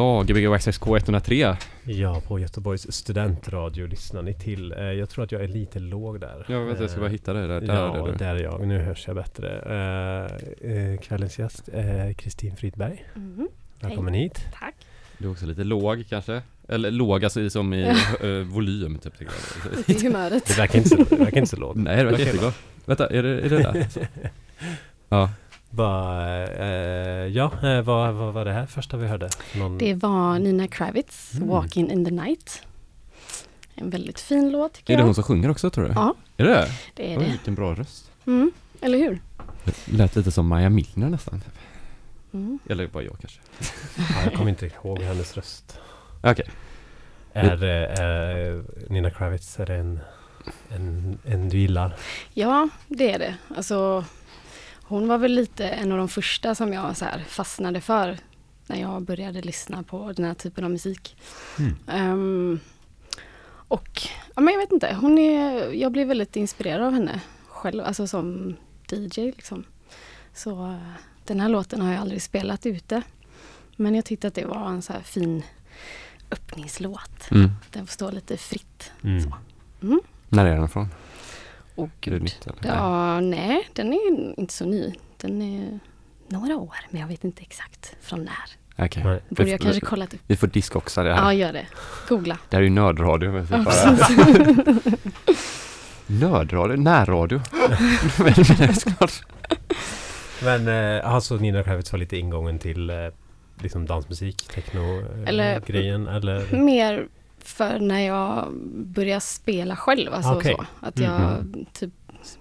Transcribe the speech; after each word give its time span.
Ja, 0.00 0.22
Gbg 0.22 0.58
XXK 0.58 0.86
103. 0.86 1.56
Ja, 1.84 2.20
på 2.26 2.38
Göteborgs 2.38 2.92
studentradio 2.92 3.86
lyssnar 3.86 4.22
ni 4.22 4.34
till. 4.34 4.72
Eh, 4.72 4.78
Jag 4.78 5.10
tror 5.10 5.24
att 5.24 5.32
jag 5.32 5.42
är 5.44 5.48
lite 5.48 5.78
låg 5.78 6.20
där. 6.20 6.44
Jag 6.48 6.60
vet, 6.64 6.80
jag 6.80 6.90
ska 6.90 7.00
bara 7.00 7.06
Eh, 7.06 7.12
hitta 7.12 7.32
dig 7.32 7.48
där. 7.48 7.60
Där 7.60 7.74
Ja, 7.74 8.08
är 8.08 8.12
du. 8.12 8.18
där 8.18 8.34
är 8.36 8.42
jag. 8.42 8.66
Nu 8.66 8.78
hörs 8.78 9.04
jag 9.06 9.16
bättre. 9.16 9.48
Eh, 10.60 11.00
Kvällens 11.00 11.38
gäst 11.38 11.68
är 11.72 12.12
Kristin 12.12 12.56
Fridberg. 12.56 13.04
Mhm. 13.14 13.48
Välkommen 13.80 14.14
hit. 14.14 14.44
Tack. 14.60 14.74
Du 15.18 15.26
är 15.26 15.30
också 15.32 15.46
lite 15.46 15.64
låg 15.64 16.04
kanske? 16.08 16.42
Eller 16.68 16.90
låg 16.90 17.24
alltså 17.24 17.40
i- 17.40 17.50
som 17.50 17.74
i 17.74 17.82
eh, 18.20 18.28
volym 18.44 18.98
typ. 18.98 19.18
tycker 19.18 19.32
jag. 19.74 19.84
Det 19.86 19.92
är 19.96 20.02
humöret. 20.02 20.46
Det 20.46 20.58
verkar 20.58 20.76
inte 20.78 20.88
så, 20.88 20.96
det 20.96 21.16
verkar 21.16 21.36
inte 21.38 21.50
så 21.50 21.56
lågt. 21.56 21.76
Nej, 21.76 21.96
det 21.96 22.04
verkar 22.04 22.24
jättegott. 22.24 22.54
Vänta, 22.84 23.06
är 23.08 23.22
det, 23.22 23.40
är 23.40 23.48
det 23.50 23.58
där? 23.58 23.86
Ja. 25.08 25.30
Vad, 25.70 26.22
eh, 26.60 27.26
ja, 27.26 27.52
eh, 27.62 27.82
vad, 27.82 28.14
vad 28.14 28.34
var 28.34 28.44
det 28.44 28.52
här 28.52 28.66
första 28.66 28.96
vi 28.96 29.06
hörde? 29.06 29.28
Någon, 29.56 29.78
Det 29.78 29.94
var 29.94 30.38
Nina 30.38 30.68
Kravitz, 30.68 31.34
Mm. 31.34 31.48
Walking 31.48 31.90
in 31.90 32.04
the 32.04 32.10
night. 32.10 32.62
En 33.74 33.90
väldigt 33.90 34.20
fin 34.20 34.50
låt 34.52 34.72
tycker 34.72 34.92
Är 34.92 34.96
det 34.96 35.00
jag. 35.00 35.06
hon 35.06 35.14
som 35.14 35.24
sjunger 35.24 35.50
också 35.50 35.70
tror 35.70 35.84
du? 35.84 35.92
Ja, 35.94 36.14
Är 36.36 36.44
det 36.44 36.68
det? 36.94 37.12
är 37.12 37.18
Oj, 37.18 37.24
det. 37.24 37.30
vilken 37.30 37.54
bra 37.54 37.74
röst. 37.74 38.10
Mm. 38.26 38.50
Eller 38.80 38.98
hur? 38.98 39.20
Det 39.64 39.92
lät 39.92 40.16
lite 40.16 40.30
som 40.32 40.46
Maja 40.46 40.70
Milner 40.70 41.08
nästan. 41.08 41.42
Mm. 42.32 42.58
Eller 42.68 42.86
bara 42.86 43.02
jag 43.02 43.16
kanske. 43.20 43.40
ja, 43.98 44.24
jag 44.24 44.34
kommer 44.34 44.50
inte 44.50 44.66
ihåg 44.66 44.98
hennes 44.98 45.36
röst. 45.36 45.78
Okej. 46.22 46.46
Är, 47.32 47.62
eh, 47.64 48.00
är 48.04 48.62
Nina 48.92 49.10
Kravitz, 49.10 49.60
är 49.60 49.66
det 49.66 49.74
en, 49.74 50.00
en, 50.70 51.18
en 51.24 51.48
du 51.48 51.58
gillar? 51.58 51.96
Ja, 52.34 52.68
det 52.88 53.12
är 53.12 53.18
det. 53.18 53.34
Alltså, 53.56 54.04
hon 54.90 55.08
var 55.08 55.18
väl 55.18 55.32
lite 55.32 55.68
en 55.68 55.92
av 55.92 55.98
de 55.98 56.08
första 56.08 56.54
som 56.54 56.72
jag 56.72 56.96
så 56.96 57.06
fastnade 57.26 57.80
för 57.80 58.18
när 58.66 58.80
jag 58.80 59.02
började 59.02 59.42
lyssna 59.42 59.82
på 59.82 60.12
den 60.12 60.24
här 60.24 60.34
typen 60.34 60.64
av 60.64 60.70
musik. 60.70 61.16
Mm. 61.58 61.76
Ehm, 61.86 62.60
och 63.50 64.02
ja, 64.34 64.40
men 64.40 64.54
jag 64.54 64.60
vet 64.60 64.72
inte, 64.72 64.96
hon 65.00 65.18
är, 65.18 65.72
jag 65.72 65.92
blev 65.92 66.08
väldigt 66.08 66.36
inspirerad 66.36 66.86
av 66.86 66.92
henne 66.92 67.20
själv, 67.48 67.84
alltså 67.84 68.06
som 68.06 68.56
DJ. 68.90 69.20
Liksom. 69.20 69.64
Så 70.34 70.78
den 71.24 71.40
här 71.40 71.48
låten 71.48 71.80
har 71.80 71.92
jag 71.92 72.00
aldrig 72.00 72.22
spelat 72.22 72.66
ute. 72.66 73.02
Men 73.76 73.94
jag 73.94 74.04
tyckte 74.04 74.28
att 74.28 74.34
det 74.34 74.44
var 74.44 74.68
en 74.68 74.82
så 74.82 74.92
här 74.92 75.00
fin 75.00 75.42
öppningslåt. 76.30 77.30
Mm. 77.30 77.50
Den 77.70 77.86
får 77.86 77.92
stå 77.92 78.10
lite 78.10 78.36
fritt. 78.36 78.92
Mm. 79.04 79.32
Mm. 79.82 80.00
När 80.28 80.46
är 80.46 80.54
den 80.54 80.64
ifrån? 80.64 80.88
Åh 81.82 81.88
det 82.00 82.10
gud. 82.10 82.22
nytt 82.22 82.46
eller? 82.46 82.74
Ja, 82.76 83.20
nej, 83.20 83.68
den 83.72 83.92
är 83.92 84.40
inte 84.40 84.54
så 84.54 84.64
ny. 84.64 84.94
Den 85.16 85.42
är 85.42 85.78
några 86.28 86.56
år, 86.56 86.74
men 86.90 87.00
jag 87.00 87.08
vet 87.08 87.24
inte 87.24 87.42
exakt 87.42 87.96
från 88.00 88.24
när. 88.24 88.84
Okej. 88.86 89.04
Nej. 89.04 89.20
Borde 89.28 89.44
Vi 89.44 89.50
jag 89.50 89.60
får- 89.60 89.64
kanske 89.64 89.80
kollat 89.86 90.14
upp. 90.14 90.20
Vi 90.26 90.36
får 90.36 90.46
diskoxa 90.46 91.02
det 91.02 91.08
Ja, 91.08 91.14
här. 91.16 91.32
gör 91.32 91.52
det. 91.52 91.66
Googla. 92.08 92.38
Det 92.48 92.56
här 92.56 92.60
är 92.62 92.64
ju 92.64 92.70
nördradio. 92.70 93.46
Ja. 93.50 93.64
Nördradio? 96.06 96.76
Närradio? 96.76 97.40
Men- 100.44 100.68
eh, 100.68 101.14
alltså 101.14 101.36
Nina 101.36 101.62
Kravitz 101.62 101.92
var 101.92 101.98
lite 101.98 102.16
ingången 102.16 102.58
till, 102.58 102.90
eh, 102.90 102.96
liksom 103.62 103.86
dansmusik, 103.86 104.48
techno-grejen? 104.54 105.26
Eller- 105.28 105.60
grejen 105.60 106.08
eller? 106.08 106.56
Mer 106.56 107.06
för 107.44 107.78
när 107.78 108.00
jag 108.00 108.54
börjar 108.72 109.20
spela 109.20 109.76
själv. 109.76 110.14
Alltså 110.14 110.32
Okej. 110.34 110.54
så. 110.58 110.66
Att 110.86 110.98
jag 110.98 111.44
typ 111.72 111.90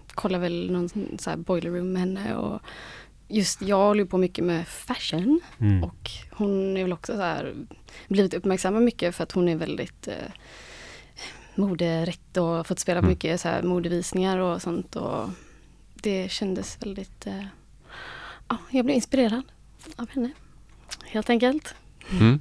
kollar 0.08 0.40
väl 0.40 0.72
någon 0.72 0.90
så 1.20 1.38
boiler 1.38 1.70
room 1.72 1.92
med 1.94 2.00
henne. 2.02 2.36
Och 2.36 2.62
just 3.28 3.62
jag 3.62 3.78
håller 3.78 4.06
på 4.06 4.18
mycket 4.18 4.46
med 4.46 4.68
fashion. 4.68 5.40
Mm. 5.60 5.84
Och 5.84 6.10
hon 6.32 6.78
är 6.78 6.84
väl 6.84 6.94
också 6.94 7.14
så 7.16 7.22
här 7.22 7.54
blivit 8.08 8.34
uppmärksammad 8.34 8.82
mycket 8.84 9.16
för 9.16 9.24
att 9.24 9.32
hon 9.32 9.50
är 9.50 9.56
väldigt 9.56 10.08
eh, 10.08 10.32
moderätt 11.56 12.38
och 12.38 12.68
fått 12.68 12.80
spela 12.80 13.00
Mm. 13.00 13.10
mycket 13.10 13.42
så 13.42 13.48
här 13.48 13.64
modevisningar 13.64 14.38
och 14.38 14.62
sånt. 14.62 14.96
Och 14.96 15.30
det 15.94 16.32
kändes 16.32 16.78
väldigt, 16.82 17.28
eh, 17.28 17.46
ja, 18.48 18.58
jag 18.70 18.86
blev 18.86 18.96
inspirerad 18.96 19.44
av 19.96 20.10
henne. 20.10 20.32
Helt 21.06 21.30
enkelt. 21.30 21.76
Mm. 22.12 22.40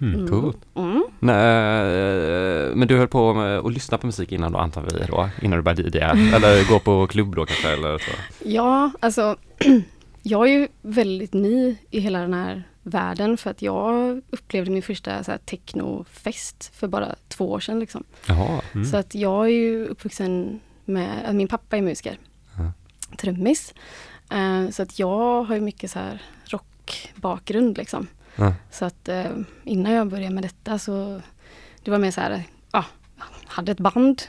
Mm. 0.00 0.28
Coolt. 0.28 0.58
Mm. 0.74 1.04
Nej, 1.18 2.74
men 2.74 2.88
du 2.88 2.98
höll 2.98 3.08
på 3.08 3.34
med 3.34 3.58
att 3.58 3.72
lyssna 3.72 3.98
på 3.98 4.06
musik 4.06 4.32
innan 4.32 4.52
då 4.52 4.58
antar 4.58 4.82
vi 4.82 5.06
då? 5.06 5.28
Innan 5.42 5.56
du 5.58 5.62
började 5.62 5.98
DJa? 5.98 6.10
Eller 6.36 6.68
gå 6.68 6.78
på 6.78 7.06
klubb 7.06 7.34
då 7.36 7.46
kanske 7.46 7.68
eller 7.68 7.98
så? 7.98 8.10
Ja, 8.44 8.90
alltså 9.00 9.36
jag 10.22 10.48
är 10.48 10.52
ju 10.52 10.68
väldigt 10.82 11.32
ny 11.32 11.76
i 11.90 12.00
hela 12.00 12.18
den 12.20 12.34
här 12.34 12.62
världen 12.82 13.36
för 13.36 13.50
att 13.50 13.62
jag 13.62 14.20
upplevde 14.30 14.70
min 14.70 14.82
första 14.82 15.24
så 15.24 15.30
här, 15.30 15.38
technofest 15.38 16.70
för 16.74 16.88
bara 16.88 17.14
två 17.28 17.50
år 17.50 17.60
sedan. 17.60 17.80
Liksom. 17.80 18.04
Jaha. 18.26 18.60
Mm. 18.72 18.84
Så 18.86 18.96
att 18.96 19.14
jag 19.14 19.44
är 19.44 19.50
ju 19.50 19.86
uppvuxen 19.86 20.60
med, 20.84 21.08
att 21.28 21.34
min 21.34 21.48
pappa 21.48 21.76
är 21.76 21.82
musiker, 21.82 22.18
Ja. 22.58 22.72
trummis. 23.16 23.74
Eh, 24.30 24.70
så 24.70 24.82
att 24.82 24.98
jag 24.98 25.42
har 25.44 25.54
ju 25.54 25.60
mycket 25.60 25.90
så 25.90 25.98
här 25.98 26.22
rockbakgrund 26.44 27.78
liksom. 27.78 28.06
Så 28.70 28.84
att 28.84 29.08
eh, 29.08 29.30
innan 29.64 29.92
jag 29.92 30.08
började 30.08 30.34
med 30.34 30.44
detta 30.44 30.78
så 30.78 31.20
det 31.82 31.90
var 31.90 31.98
mer 31.98 32.10
så 32.10 32.20
här, 32.20 32.42
ja, 32.72 32.84
hade 33.46 33.72
ett 33.72 33.80
band 33.80 34.22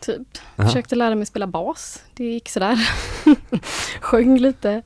typ. 0.00 0.28
Jaha. 0.56 0.66
Försökte 0.66 0.96
lära 0.96 1.14
mig 1.14 1.26
spela 1.26 1.46
bas. 1.46 2.02
Det 2.14 2.24
gick 2.24 2.48
sådär. 2.48 2.88
Sjöng 4.00 4.38
lite. 4.38 4.82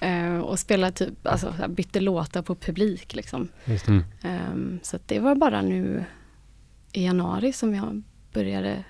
Eh, 0.00 0.38
och 0.38 0.58
spelade 0.58 0.92
typ, 0.92 1.26
alltså 1.26 1.46
så 1.46 1.52
här, 1.52 1.68
bytte 1.68 2.00
låtar 2.00 2.42
på 2.42 2.54
publik 2.54 3.14
liksom. 3.14 3.48
Just 3.64 3.86
det. 3.86 3.92
Mm. 3.92 4.04
Ehm, 4.22 4.80
så 4.82 4.96
att 4.96 5.08
det 5.08 5.18
var 5.18 5.34
bara 5.34 5.62
nu 5.62 6.04
i 6.92 7.04
januari 7.04 7.52
som 7.52 7.74
jag 7.74 8.02
började 8.32 8.84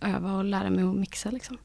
öva 0.00 0.32
och 0.32 0.44
lära 0.44 0.70
mig 0.70 0.84
att 0.84 0.96
mixa 0.96 1.30
liksom. 1.30 1.58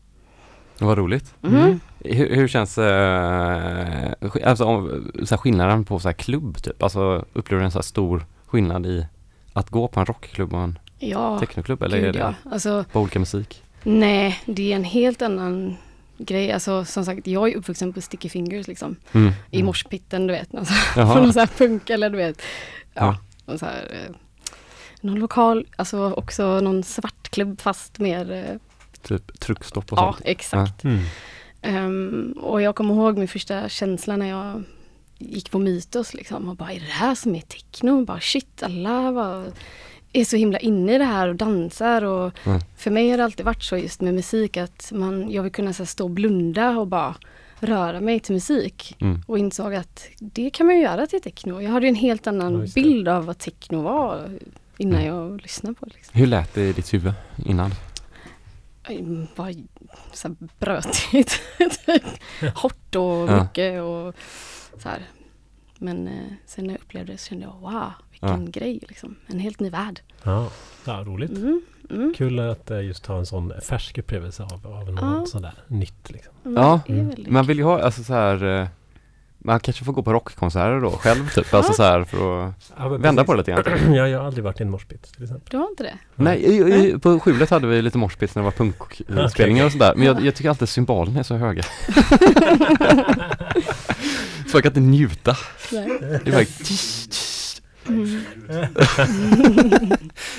Vad 0.85 0.97
roligt. 0.97 1.33
Mm. 1.43 1.79
Hur, 1.99 2.35
hur 2.35 2.47
känns 2.47 2.77
eh, 2.77 4.11
alltså, 4.45 4.65
om, 4.65 5.11
så 5.23 5.35
här, 5.35 5.37
skillnaden 5.37 5.85
på 5.85 5.99
så 5.99 6.07
här, 6.07 6.13
klubb 6.13 6.63
typ? 6.63 6.83
Alltså 6.83 7.25
upplever 7.33 7.59
du 7.61 7.65
en 7.65 7.71
så 7.71 7.77
här 7.77 7.83
stor 7.83 8.25
skillnad 8.45 8.85
i 8.85 9.05
att 9.53 9.69
gå 9.69 9.87
på 9.87 9.99
en 9.99 10.05
rockklubb 10.05 10.53
och 10.53 10.59
en 10.61 10.79
Ja, 10.99 11.39
technoklubb? 11.39 11.83
Eller 11.83 11.97
är 11.97 12.01
gud 12.01 12.13
det 12.13 12.19
ja. 12.19 12.33
Alltså, 12.51 12.85
på 12.91 12.99
olika 13.01 13.19
musik? 13.19 13.63
nej, 13.83 14.39
det 14.45 14.71
är 14.71 14.75
en 14.75 14.83
helt 14.83 15.21
annan 15.21 15.77
grej. 16.17 16.51
Alltså 16.51 16.85
som 16.85 17.05
sagt, 17.05 17.27
jag 17.27 17.49
är 17.51 17.55
uppvuxen 17.57 17.93
på 17.93 18.01
Sticky 18.01 18.29
Fingers 18.29 18.67
liksom. 18.67 18.95
Mm. 19.11 19.31
I 19.51 19.55
Mm. 19.57 19.65
morspitten, 19.65 20.27
du 20.27 20.33
vet. 20.33 20.55
Alltså, 20.55 20.73
på 20.93 20.99
Jaha. 20.99 21.15
någon 21.21 21.33
sån 21.33 21.39
här 21.39 21.47
punk 21.57 21.89
eller 21.89 22.09
du 22.09 22.17
vet. 22.17 22.41
Ja, 22.93 23.17
Ja. 23.45 23.57
Så 23.57 23.65
här, 23.65 23.87
eh, 23.91 24.15
någon 25.01 25.19
lokal, 25.19 25.65
alltså 25.75 26.13
också 26.13 26.59
någon 26.59 26.83
svartklubb 26.83 27.61
fast 27.61 27.99
mer, 27.99 28.31
eh, 28.31 28.55
Typ 29.03 29.39
truckstopp 29.39 29.91
och 29.91 29.97
ja 29.97 30.13
sånt? 30.13 30.21
exakt. 30.25 30.83
Mm. 30.83 30.99
Ehm, 31.61 32.31
och 32.41 32.61
jag 32.61 32.75
kommer 32.75 32.93
ihåg 32.93 33.17
min 33.17 33.27
första 33.27 33.69
känsla 33.69 34.15
när 34.17 34.29
jag 34.29 34.63
gick 35.17 35.51
på 35.51 35.59
Mytos 35.59 36.13
liksom 36.13 36.49
och 36.49 36.55
bara, 36.55 36.71
är 36.71 36.79
det 36.79 36.85
här 36.85 37.15
som 37.15 37.35
är 37.35 37.41
techno? 37.41 37.91
Och 37.99 38.05
bara 38.05 38.19
shit, 38.19 38.63
alla 38.63 39.11
bara 39.13 39.45
är 40.13 40.25
så 40.25 40.35
himla 40.35 40.59
inne 40.59 40.95
i 40.95 40.97
det 40.97 41.03
här 41.05 41.27
och 41.27 41.35
dansar 41.35 42.01
och 42.03 42.31
Mm. 42.45 42.59
för 42.77 42.91
mig 42.91 43.09
har 43.09 43.17
det 43.17 43.23
alltid 43.23 43.45
varit 43.45 43.63
så 43.63 43.77
just 43.77 44.01
med 44.01 44.13
musik 44.13 44.57
att 44.57 44.91
man, 44.95 45.31
jag 45.31 45.43
vill 45.43 45.51
kunna 45.51 45.73
så 45.73 45.83
här, 45.83 45.87
stå 45.87 46.03
och 46.03 46.09
blunda 46.09 46.69
och 46.77 46.87
bara 46.87 47.15
röra 47.59 47.99
mig 47.99 48.19
till 48.19 48.33
musik 48.33 48.95
Mm. 48.99 49.21
och 49.27 49.37
insåg 49.39 49.75
att 49.75 50.07
det 50.19 50.49
kan 50.49 50.65
man 50.65 50.75
ju 50.75 50.81
göra 50.81 51.07
till 51.07 51.21
techno. 51.21 51.61
Jag 51.61 51.71
hade 51.71 51.87
en 51.87 51.95
helt 51.95 52.25
Ja, 52.25 52.31
annan 52.31 52.59
det. 52.61 52.73
bild 52.75 53.07
av 53.07 53.25
vad 53.25 53.37
techno 53.37 53.81
var 53.81 54.29
innan 54.77 55.01
Mm. 55.01 55.07
jag 55.15 55.41
lyssnade 55.41 55.73
på 55.75 55.85
det. 55.85 55.91
Liksom. 55.95 56.19
Hur 56.19 56.27
lät 56.27 56.53
det 56.53 56.61
i 56.69 56.73
ditt 56.73 56.93
huvud 56.93 57.13
innan? 57.45 57.71
Mm, 58.89 59.27
Bara 59.35 59.53
så 60.13 60.27
här 60.27 60.35
brötigt. 60.59 61.41
Hårt 62.55 62.95
och 62.95 63.29
Ja. 63.29 63.43
mycket 63.43 63.81
och 63.81 64.15
så 64.81 64.89
här. 64.89 65.01
Men 65.77 66.07
eh, 66.07 66.13
sen 66.45 66.65
när 66.67 66.73
jag 66.73 66.81
upplevde 66.81 67.11
det 67.11 67.17
så 67.17 67.29
kände 67.29 67.45
jag 67.45 67.71
wow, 67.71 67.91
vilken 68.11 68.51
grej 68.51 68.79
liksom. 68.87 69.15
En 69.27 69.39
helt 69.39 69.59
ny 69.59 69.69
värld. 69.69 70.01
Ja. 70.23 70.49
ja, 70.85 71.03
roligt. 71.07 71.31
Mm, 71.31 71.61
mm, 71.89 72.13
Kul 72.17 72.39
att 72.39 72.71
eh, 72.71 72.81
just 72.81 73.05
ha 73.05 73.17
en 73.17 73.25
sån 73.25 73.53
färsk 73.61 73.97
upplevelse 73.97 74.43
av, 74.43 74.67
av 74.67 74.91
något 74.91 75.01
Ja. 75.01 75.25
sådär 75.25 75.53
nytt. 75.67 76.09
Liksom. 76.11 76.33
mm, 76.45 76.63
Ja, 76.63 76.79
väldigt 76.87 77.27
Man 77.29 77.45
vill 77.45 77.57
ju 77.57 77.63
ha, 77.63 77.81
alltså 77.81 78.03
så 78.03 78.13
här 78.13 78.43
eh, 78.61 78.67
man 79.43 79.59
kanske 79.59 79.85
får 79.85 79.93
gå 79.93 80.03
på 80.03 80.13
rockkonserter 80.13 80.79
då 80.81 80.91
själv 80.91 81.29
typ, 81.29 81.53
alltså 81.53 81.73
så 81.73 81.83
här 81.83 82.03
för 82.03 82.47
att 82.47 82.53
Ja, 82.77 82.87
vända 82.89 83.11
precis. 83.11 83.25
på 83.25 83.33
det 83.33 83.37
lite 83.37 83.51
grann. 83.51 83.93
ja, 83.95 84.07
jag 84.07 84.19
har 84.19 84.25
aldrig 84.25 84.43
varit 84.43 84.59
i 84.59 84.63
en 84.63 84.69
moshpit 84.69 85.13
till 85.13 85.23
exempel. 85.23 85.47
Du 85.51 85.57
har 85.57 85.69
inte 85.69 85.83
det? 85.83 85.93
Nej, 86.15 86.39
i, 86.39 86.57
i, 86.57 86.99
på 86.99 87.19
skjulet 87.19 87.49
hade 87.49 87.67
vi 87.67 87.81
lite 87.81 87.97
moshpits 87.97 88.35
när 88.35 88.41
det 88.41 88.45
var 88.45 88.51
punkspelningar 88.51 89.65
och 89.65 89.71
sådär, 89.71 89.93
men 89.95 90.05
jag, 90.07 90.25
jag 90.25 90.35
tycker 90.35 90.49
alltid 90.49 90.69
symbolerna 90.69 91.19
är 91.19 91.23
så 91.23 91.35
höga. 91.35 91.63
så 94.47 94.57
jag 94.57 94.63
kan 94.63 94.69
inte 94.69 94.79
njuta. 94.79 95.37
Nej. 95.71 95.87
Det 95.99 96.27
är 96.27 96.31
bara 96.31 96.45
tsch, 96.45 97.09
tsch. 97.09 97.61
Mm. 97.87 98.21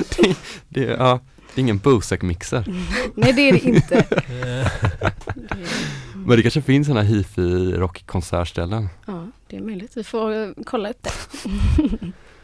det, 0.08 0.34
det, 0.68 0.80
ja, 0.80 1.20
det 1.54 1.60
är 1.60 1.62
ingen 1.62 1.78
Bozak-mixer. 1.78 2.64
Nej, 3.14 3.32
det 3.32 3.48
är 3.48 3.52
det 3.52 3.58
inte. 3.58 4.04
Är, 6.22 6.26
Men 6.28 6.36
det 6.36 6.42
kanske 6.42 6.62
finns 6.62 6.86
sådana 6.86 7.02
hifi 7.02 7.72
rockkonsertställen. 7.72 8.88
ja, 9.06 9.26
det 9.46 9.56
är 9.56 9.60
möjligt. 9.60 9.96
Vi 9.96 10.04
får 10.04 10.32
eh, 10.32 10.48
kolla 10.66 10.90
upp 10.90 11.02
det. 11.02 11.10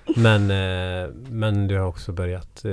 men, 0.17 0.51
eh, 0.51 1.11
men 1.31 1.69
du 1.69 1.79
har 1.79 1.87
också 1.87 2.13
börjat, 2.13 2.65
eh, 2.65 2.71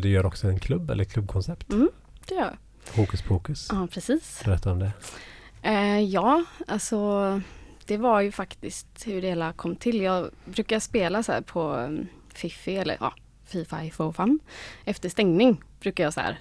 du 0.00 0.08
gör 0.08 0.26
också 0.26 0.48
en 0.48 0.60
klubb 0.60 0.90
eller 0.90 1.04
klubbkoncept. 1.04 1.72
Mm, 1.72 1.90
det 2.28 2.34
gör 2.34 2.42
jag. 2.42 2.56
Hokus 2.96 3.22
pokus. 3.22 3.68
Ja, 3.70 3.88
precis. 3.90 4.42
Berätta 4.44 4.72
om 4.72 4.78
det. 4.78 4.92
Eh, 5.62 6.00
ja, 6.00 6.44
alltså 6.66 7.40
det 7.86 7.96
var 7.96 8.20
ju 8.20 8.32
faktiskt 8.32 8.86
hur 9.06 9.22
det 9.22 9.28
hela 9.28 9.52
kom 9.52 9.76
till. 9.76 10.00
Jag 10.00 10.30
brukar 10.44 10.78
spela 10.78 11.22
så 11.22 11.32
här 11.32 11.40
på 11.40 11.72
um, 11.72 12.06
Fifi 12.34 12.76
eller 12.76 12.96
ja, 13.00 13.14
Fifa 13.44 13.76
for 13.92 14.12
fun. 14.12 14.40
Efter 14.84 15.08
stängning 15.08 15.62
brukar 15.80 16.04
jag 16.04 16.14
så 16.14 16.20
här, 16.20 16.38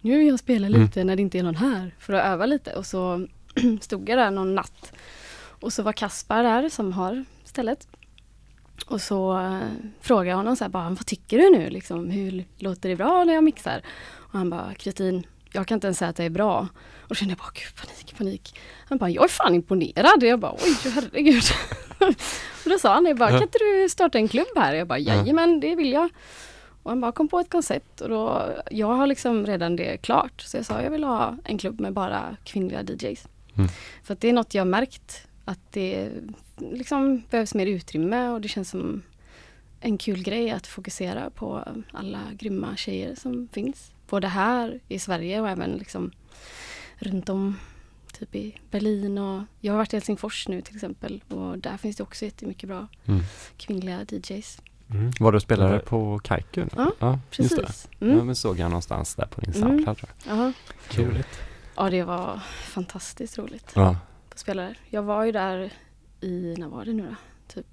nu 0.00 0.18
vill 0.18 0.26
jag 0.26 0.38
spela 0.38 0.66
Mm. 0.66 0.82
lite 0.82 1.04
när 1.04 1.16
det 1.16 1.22
inte 1.22 1.38
är 1.38 1.42
någon 1.42 1.54
här 1.56 1.94
för 1.98 2.12
att 2.12 2.24
öva 2.24 2.46
lite. 2.46 2.72
Och 2.72 2.86
så 2.86 3.26
stod 3.80 4.08
jag 4.08 4.18
där 4.18 4.30
någon 4.30 4.54
natt 4.54 4.92
och 5.60 5.72
så 5.72 5.82
var 5.82 5.92
Kaspar 5.92 6.42
där 6.42 6.68
som 6.68 6.92
har 6.92 7.24
stället. 7.44 7.88
Och 8.86 9.00
så 9.00 9.38
eh, 9.38 9.60
frågade 10.00 10.28
jag 10.30 10.36
honom 10.36 10.56
så 10.56 10.64
här, 10.64 10.68
bara, 10.68 10.88
vad 10.88 11.06
tycker 11.06 11.38
du 11.38 11.50
nu? 11.50 11.70
Liksom, 11.70 12.10
hur 12.10 12.44
låter 12.58 12.88
det 12.88 12.96
bra 12.96 13.24
när 13.24 13.34
jag 13.34 13.44
mixar? 13.44 13.82
Och 14.16 14.38
han 14.38 14.50
bara, 14.50 14.74
Kristin, 14.74 15.26
jag 15.52 15.66
kan 15.66 15.76
inte 15.76 15.86
ens 15.86 15.98
säga 15.98 16.08
att 16.08 16.16
det 16.16 16.24
är 16.24 16.30
bra. 16.30 16.68
Och 17.02 17.08
då 17.08 17.14
kände 17.14 17.32
jag 17.32 17.38
bara, 17.38 17.50
gud 17.54 17.74
panik, 17.86 18.18
panik. 18.18 18.58
Han 18.88 18.98
bara, 18.98 19.10
jag 19.10 19.24
är 19.24 19.28
fan 19.28 19.54
imponerad. 19.54 20.22
Och 20.22 20.28
jag 20.28 20.38
bara, 20.40 20.52
oj 20.52 20.90
herregud. 20.94 21.42
och 22.64 22.70
då 22.70 22.78
sa 22.78 22.94
han 22.94 23.04
det 23.04 23.14
bara, 23.14 23.28
kan 23.30 23.42
inte 23.42 23.58
du 23.58 23.88
starta 23.88 24.18
en 24.18 24.28
klubb 24.28 24.46
här? 24.56 24.74
Jag 24.74 24.86
bara, 24.86 24.98
jajamän, 24.98 25.60
det 25.60 25.74
vill 25.74 25.92
jag. 25.92 26.08
Och 26.82 26.90
han 26.90 27.00
bara 27.00 27.12
kom 27.12 27.28
på 27.28 27.40
ett 27.40 27.50
koncept 27.50 28.00
och 28.00 28.08
då, 28.08 28.52
jag 28.70 28.86
har 28.86 29.06
liksom 29.06 29.46
redan 29.46 29.76
det 29.76 29.96
klart. 29.96 30.40
Så 30.40 30.56
jag 30.56 30.66
sa, 30.66 30.82
jag 30.82 30.90
vill 30.90 31.04
ha 31.04 31.36
en 31.44 31.58
klubb 31.58 31.80
med 31.80 31.92
bara 31.92 32.36
kvinnliga 32.44 32.82
DJs. 32.82 33.28
Mm. 33.54 33.68
För 34.02 34.12
att 34.14 34.20
det 34.20 34.28
är 34.28 34.32
något 34.32 34.54
jag 34.54 34.60
har 34.60 34.70
märkt 34.70 35.26
att 35.44 35.60
det 35.70 36.10
liksom 36.56 37.22
behövs 37.30 37.54
mer 37.54 37.66
utrymme 37.66 38.28
och 38.28 38.40
det 38.40 38.48
känns 38.48 38.70
som 38.70 39.02
en 39.80 39.98
kul 39.98 40.22
grej 40.22 40.50
att 40.50 40.66
fokusera 40.66 41.30
på 41.30 41.64
alla 41.92 42.20
grymma 42.32 42.76
tjejer 42.76 43.14
som 43.14 43.48
finns. 43.52 43.92
Både 44.08 44.28
här 44.28 44.80
i 44.88 44.98
Sverige 44.98 45.40
och 45.40 45.48
även 45.48 45.70
liksom 45.70 46.10
runt 46.98 47.28
om 47.28 47.56
typ 48.12 48.34
i 48.34 48.56
Berlin 48.70 49.18
och 49.18 49.42
jag 49.60 49.72
har 49.72 49.78
varit 49.78 49.92
i 49.92 49.96
Helsingfors 49.96 50.48
nu 50.48 50.60
till 50.60 50.74
exempel 50.74 51.22
och 51.28 51.58
där 51.58 51.76
finns 51.76 51.96
det 51.96 52.02
också 52.02 52.24
jättemycket 52.24 52.68
bra 52.68 52.88
Mm. 53.06 53.20
kvinnliga 53.56 54.04
DJs. 54.08 54.58
Mm. 54.90 55.12
Var 55.20 55.32
du 55.32 55.40
spelare 55.40 55.78
på 55.78 56.20
Kaiku? 56.24 56.64
nu? 56.76 56.86
Ja, 56.98 57.18
just 57.36 57.56
det. 57.56 57.62
Precis. 57.62 57.88
Ja, 57.98 58.06
Mm. 58.06 58.26
men 58.26 58.36
såg 58.36 58.58
jag 58.58 58.70
någonstans 58.70 59.14
där 59.14 59.26
på 59.26 59.40
din 59.40 59.54
Mm. 59.54 59.68
Soundcloud 59.68 59.96
tror 59.98 60.10
jag. 60.24 60.36
Ja. 60.38 60.52
Roligt. 61.04 61.40
ja, 61.76 61.90
det 61.90 62.02
var 62.02 62.40
fantastiskt 62.64 63.38
roligt 63.38 63.72
Ja. 63.74 63.96
att 64.32 64.38
spela 64.38 64.62
där. 64.62 64.78
Jag 64.88 65.02
var 65.02 65.24
ju 65.24 65.32
där 65.32 65.70
i, 66.20 66.54
när 66.58 66.68
var 66.68 66.84
det 66.84 66.92
nu 66.92 67.02
då? 67.02 67.14
Typ 67.54 67.66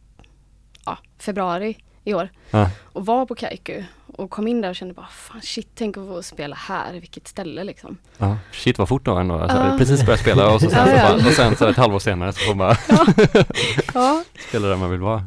ja, 0.86 0.98
februari 1.20 1.78
i 2.04 2.14
år 2.14 2.30
Ja. 2.52 2.70
och 2.84 3.06
var 3.06 3.26
på 3.26 3.36
Kaiku 3.36 3.84
och 4.18 4.30
kom 4.32 4.48
in 4.48 4.62
där 4.62 4.70
och 4.70 4.76
kände 4.76 4.94
bara, 4.94 5.08
fan 5.08 5.42
shit, 5.42 5.70
tänk 5.76 5.98
att 5.98 6.08
få 6.08 6.24
spela 6.24 6.56
här, 6.56 6.94
vilket 6.94 7.28
ställe 7.28 7.64
liksom. 7.64 7.98
Ja, 8.18 8.38
shit 8.52 8.78
vad 8.78 8.88
fort 8.90 9.06
då 9.06 9.16
ändå. 9.16 9.36
Alltså, 9.40 9.58
Ja. 9.58 9.78
Precis 9.78 10.06
börjat 10.06 10.20
spela 10.22 10.54
och, 10.54 10.62
så 10.62 10.70
sen, 10.70 10.80
Ja, 10.80 10.86
så 10.86 10.92
ja. 10.98 11.18
bara, 11.18 11.28
och 11.28 11.34
sen 11.34 11.56
så 11.56 11.68
ett 11.68 11.78
halvår 11.78 12.00
senare 12.00 12.34
så 12.34 12.40
får 12.40 12.56
man 12.56 12.58
bara 12.58 12.78
Ja, 13.94 14.24
spela 14.50 14.68
där 14.68 14.76
man 14.76 14.92
vill 14.92 15.00
vara. 15.00 15.24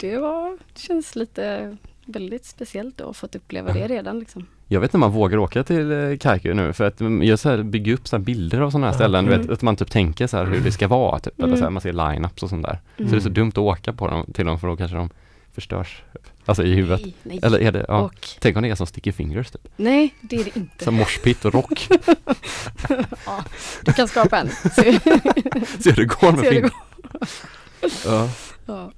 Det 0.00 0.16
var, 0.18 0.58
det 0.74 0.80
känns 0.80 1.16
lite 1.16 1.76
väldigt 2.04 2.44
speciellt 2.44 2.98
då, 2.98 3.12
fått 3.12 3.34
uppleva 3.34 3.72
det 3.72 3.88
redan 3.88 4.18
liksom. 4.18 4.46
Jag 4.68 4.80
vet 4.80 4.88
inte 4.88 4.96
om 4.96 5.00
man 5.00 5.12
vågar 5.12 5.38
åka 5.38 5.62
till 5.64 5.92
eh, 5.92 6.16
Kaiku 6.16 6.54
nu 6.54 6.72
för 6.72 6.84
att 6.84 7.00
mm, 7.00 7.22
jag 7.22 7.38
så 7.38 7.48
här 7.48 7.62
bygger 7.62 7.92
upp 7.94 8.08
så 8.08 8.16
här 8.16 8.22
bilder 8.24 8.60
av 8.60 8.70
sådana 8.70 8.86
här 8.86 8.94
ställen. 8.94 9.24
Du 9.24 9.30
vet, 9.30 9.40
Mm. 9.40 9.52
att 9.52 9.62
man 9.62 9.76
typ 9.76 9.90
tänker 9.90 10.26
så 10.26 10.36
här 10.36 10.44
hur 10.46 10.60
det 10.60 10.72
ska 10.72 10.88
vara 10.88 11.18
typ. 11.18 11.38
Eller 11.38 11.48
Mm. 11.48 11.58
så 11.58 11.64
här, 11.64 11.70
man 11.70 11.80
ser 11.82 11.92
line-ups 11.92 12.42
och 12.42 12.48
sånt 12.48 12.62
där. 12.66 12.78
Så 12.96 13.02
Mm. 13.02 13.10
det 13.12 13.18
är 13.18 13.20
så 13.20 13.28
dumt 13.28 13.48
att 13.50 13.58
åka 13.58 13.92
på 13.92 14.08
dem, 14.08 14.26
till 14.34 14.46
dem 14.46 14.58
för 14.60 14.68
då 14.68 14.76
kanske 14.76 14.96
de 14.96 15.10
förstörs. 15.54 16.02
Alltså 16.44 16.64
i 16.64 16.74
huvudet. 16.74 17.00
Nej, 17.02 17.14
nej. 17.22 17.40
Eller 17.42 17.58
är 17.58 17.72
det, 17.72 17.84
ja. 17.88 18.00
Och, 18.00 18.28
Tänk 18.40 18.56
om 18.56 18.62
det 18.62 18.68
är 18.70 18.74
som 18.74 18.86
Sticky 18.86 19.12
Fingers 19.12 19.50
typ. 19.50 19.68
nej, 19.76 20.14
det 20.20 20.36
är 20.36 20.44
det 20.44 20.56
inte. 20.56 20.84
Som 20.84 20.94
morspit 20.94 21.44
och 21.44 21.54
rock. 21.54 21.88
ja, 23.26 23.44
du 23.84 23.92
kan 23.92 24.08
skapa 24.08 24.38
en. 24.38 24.48
Se, 24.74 25.00
Ser 25.80 25.90
hur 25.90 25.96
det 25.96 26.04
går 26.04 26.32
med 26.32 26.40
se 26.40 26.50
hur 26.50 26.62
det 26.62 26.70
fingrar. 26.70 26.70
går. 27.12 27.90
Ja. 28.06 28.28
Ja. 28.66 28.92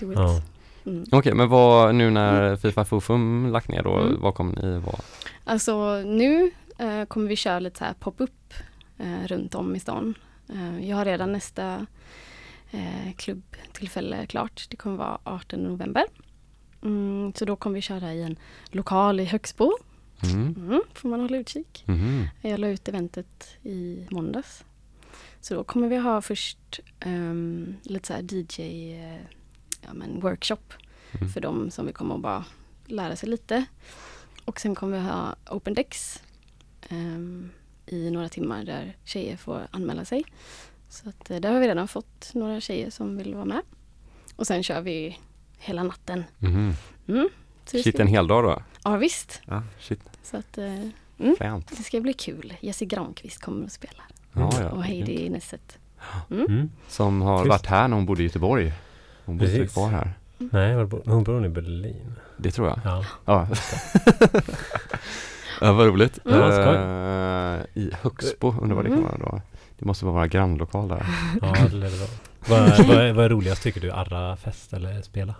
Do 0.00 0.12
it. 0.12 0.18
Ja. 0.18 0.42
Mm. 0.86 1.04
Okej, 1.12 1.34
men 1.34 1.48
vad, 1.48 1.94
nu 1.94 2.10
när 2.10 2.56
Fifa 2.56 2.84
Fofum 2.84 3.46
lagt 3.52 3.68
ner 3.68 3.82
då, 3.82 3.96
Mm. 3.96 4.20
vad 4.20 4.34
kommer 4.34 4.62
ni 4.62 4.78
vara? 4.78 4.98
Alltså 5.44 6.02
nu 6.06 6.50
eh, 6.78 7.04
kommer 7.04 7.28
vi 7.28 7.36
köra 7.36 7.58
lite 7.58 7.78
så 7.78 7.84
här 7.84 7.94
pop-up 7.94 8.54
eh, 8.98 9.26
runt 9.26 9.54
om 9.54 9.76
i 9.76 9.80
stan. 9.80 10.14
Eh, 10.48 10.88
jag 10.88 10.96
har 10.96 11.04
redan 11.04 11.32
nästa 11.32 11.86
eh, 12.70 13.12
klubbtillfälle 13.16 14.26
klart. 14.26 14.66
Det 14.70 14.76
kommer 14.76 14.96
vara 14.96 15.18
18 15.24 15.60
november. 15.62 16.04
Mm, 16.82 17.32
så 17.36 17.44
då 17.44 17.56
kommer 17.56 17.74
vi 17.74 17.80
köra 17.80 18.12
i 18.14 18.22
en 18.22 18.36
lokal 18.70 19.20
i 19.20 19.24
Högsbo. 19.24 19.72
Mm. 20.22 20.54
Mm, 20.58 20.82
får 20.94 21.08
man 21.08 21.20
hålla 21.20 21.36
utkik. 21.36 21.82
Mhm. 21.86 22.26
Jag 22.40 22.60
la 22.60 22.68
ut 22.68 22.88
eventet 22.88 23.56
i 23.62 24.06
måndags. 24.10 24.64
Så 25.40 25.54
då 25.54 25.64
kommer 25.64 25.88
vi 25.88 25.96
ha 25.96 26.22
först 26.22 26.80
ehm, 27.00 27.74
lite 27.82 28.06
så 28.06 28.12
här 28.12 28.22
DJ 28.22 28.92
eh, 29.04 29.20
ja, 29.86 29.94
men 29.94 30.20
workshop 30.20 30.72
Mm. 31.20 31.28
för 31.28 31.40
de 31.40 31.70
som 31.70 31.86
vill 31.86 31.94
komma 31.94 32.14
och 32.14 32.20
bara 32.20 32.44
lära 32.86 33.16
sig 33.16 33.28
lite. 33.28 33.64
Och 34.44 34.60
sen 34.60 34.74
kommer 34.74 34.98
vi 34.98 35.04
ha 35.04 35.36
open 35.50 35.74
decks 35.74 36.22
ehm, 36.88 37.50
i 37.86 38.10
några 38.10 38.28
timmar 38.28 38.64
där 38.64 38.96
tjejer 39.04 39.36
får 39.36 39.66
anmäla 39.70 40.04
sig. 40.04 40.24
Så 40.88 41.08
att, 41.08 41.30
eh, 41.30 41.36
där 41.40 41.52
har 41.52 41.60
vi 41.60 41.68
redan 41.68 41.88
fått 41.88 42.30
några 42.34 42.60
tjejer 42.60 42.90
som 42.90 43.16
vill 43.16 43.34
vara 43.34 43.44
med. 43.44 43.60
Och 44.36 44.46
sen 44.46 44.62
kör 44.62 44.80
vi 44.80 45.18
hela 45.58 45.82
natten. 45.82 46.24
Mhm. 46.38 46.72
Mm. 47.08 47.28
Det 47.70 47.82
Shit, 47.82 48.00
en 48.00 48.06
hel 48.06 48.26
dag 48.26 48.44
då? 48.44 48.62
Ja 48.84 48.96
visst. 48.96 49.40
Ja, 49.46 49.62
shit. 49.80 50.00
Så 50.22 50.36
att, 50.36 50.58
eh, 50.58 50.88
Fränt. 51.38 51.68
det 51.76 51.82
ska 51.82 52.00
bli 52.00 52.12
kul. 52.12 52.54
Jesse 52.60 52.84
Granqvist 52.84 53.42
kommer 53.42 53.64
att 53.66 53.72
spela. 53.72 54.02
Ja, 54.32 54.50
ja. 54.60 54.70
och 54.70 54.84
Heidi 54.84 55.28
Nesset. 55.30 55.78
Mm. 56.30 56.70
Som 56.88 57.22
har 57.22 57.38
Schysst. 57.38 57.48
varit 57.48 57.66
här 57.66 57.88
när 57.88 57.96
hon 57.96 58.06
bodde 58.06 58.22
i 58.22 58.26
Göteborg. 58.26 58.72
Hon 59.24 59.38
bodde 59.38 59.56
inte 59.60 59.72
kvar 59.72 59.88
här. 59.90 60.12
Nej, 60.38 60.74
var 60.74 61.02
hon 61.04 61.24
bor 61.24 61.46
i 61.46 61.48
Berlin. 61.48 62.12
Det 62.36 62.50
tror 62.50 62.68
jag. 62.68 62.80
Ja. 62.84 63.04
Ja. 63.24 63.48
ja, 65.60 65.72
vad 65.72 65.86
roligt. 65.86 66.18
Mm. 66.26 66.40
Eh, 66.40 67.64
I 67.74 67.90
Högsbo, 68.02 68.54
undrar 68.60 68.76
vad 68.76 68.84
det 68.84 68.88
kan 68.90 68.98
Mm. 68.98 69.10
vara 69.20 69.30
då. 69.30 69.40
Det 69.78 69.84
måste 69.84 70.04
vara 70.04 70.14
våra 70.14 70.26
grannlokal 70.26 70.88
där. 70.88 71.06
Ja, 71.42 71.52
det 71.70 71.76
lär 71.76 71.90
det 71.90 71.96
vara. 71.96 72.10
Vad, 72.48 72.86
vad, 72.86 72.96
är, 72.96 73.12
vad 73.12 73.24
är 73.24 73.28
roligast 73.28 73.62
tycker 73.62 73.80
du? 73.80 73.90
Arra 73.92 74.36
fest 74.36 74.72
eller 74.72 75.02
spela? 75.02 75.34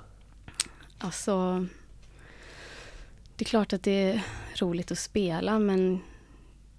Alltså, 0.98 1.66
det 3.36 3.44
är 3.44 3.48
klart 3.48 3.72
att 3.72 3.82
det 3.82 3.90
är 4.10 4.22
roligt 4.60 4.92
att 4.92 4.98
spela 4.98 5.58
men 5.58 6.00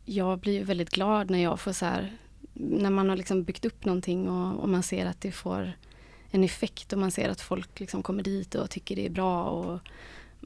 jag 0.06 0.40
blir 0.40 0.54
ju 0.54 0.64
väldigt 0.64 0.90
glad 0.90 1.30
när 1.30 1.44
jag 1.44 1.60
får 1.60 1.72
så 1.74 1.86
här, 1.86 2.12
när 2.54 2.90
man 2.90 3.10
har 3.10 3.16
liksom 3.16 3.44
byggt 3.44 3.66
upp 3.66 3.86
någonting 3.86 4.30
och, 4.30 4.60
och 4.64 4.70
man 4.70 4.84
ser 4.84 5.06
att 5.06 5.22
det 5.22 5.32
får 5.32 5.72
en 6.36 6.44
effekt 6.44 6.94
och 6.94 7.00
man 7.00 7.12
ser 7.12 7.30
att 7.30 7.42
folk 7.42 7.80
liksom 7.80 8.04
kommer 8.04 8.24
dit 8.24 8.56
och 8.56 8.70
tycker 8.70 8.96
det 8.96 9.06
är 9.06 9.10
bra 9.10 9.44
och 9.44 9.80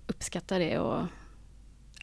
uppskattar 0.08 0.60
det 0.60 0.80
och 0.80 1.06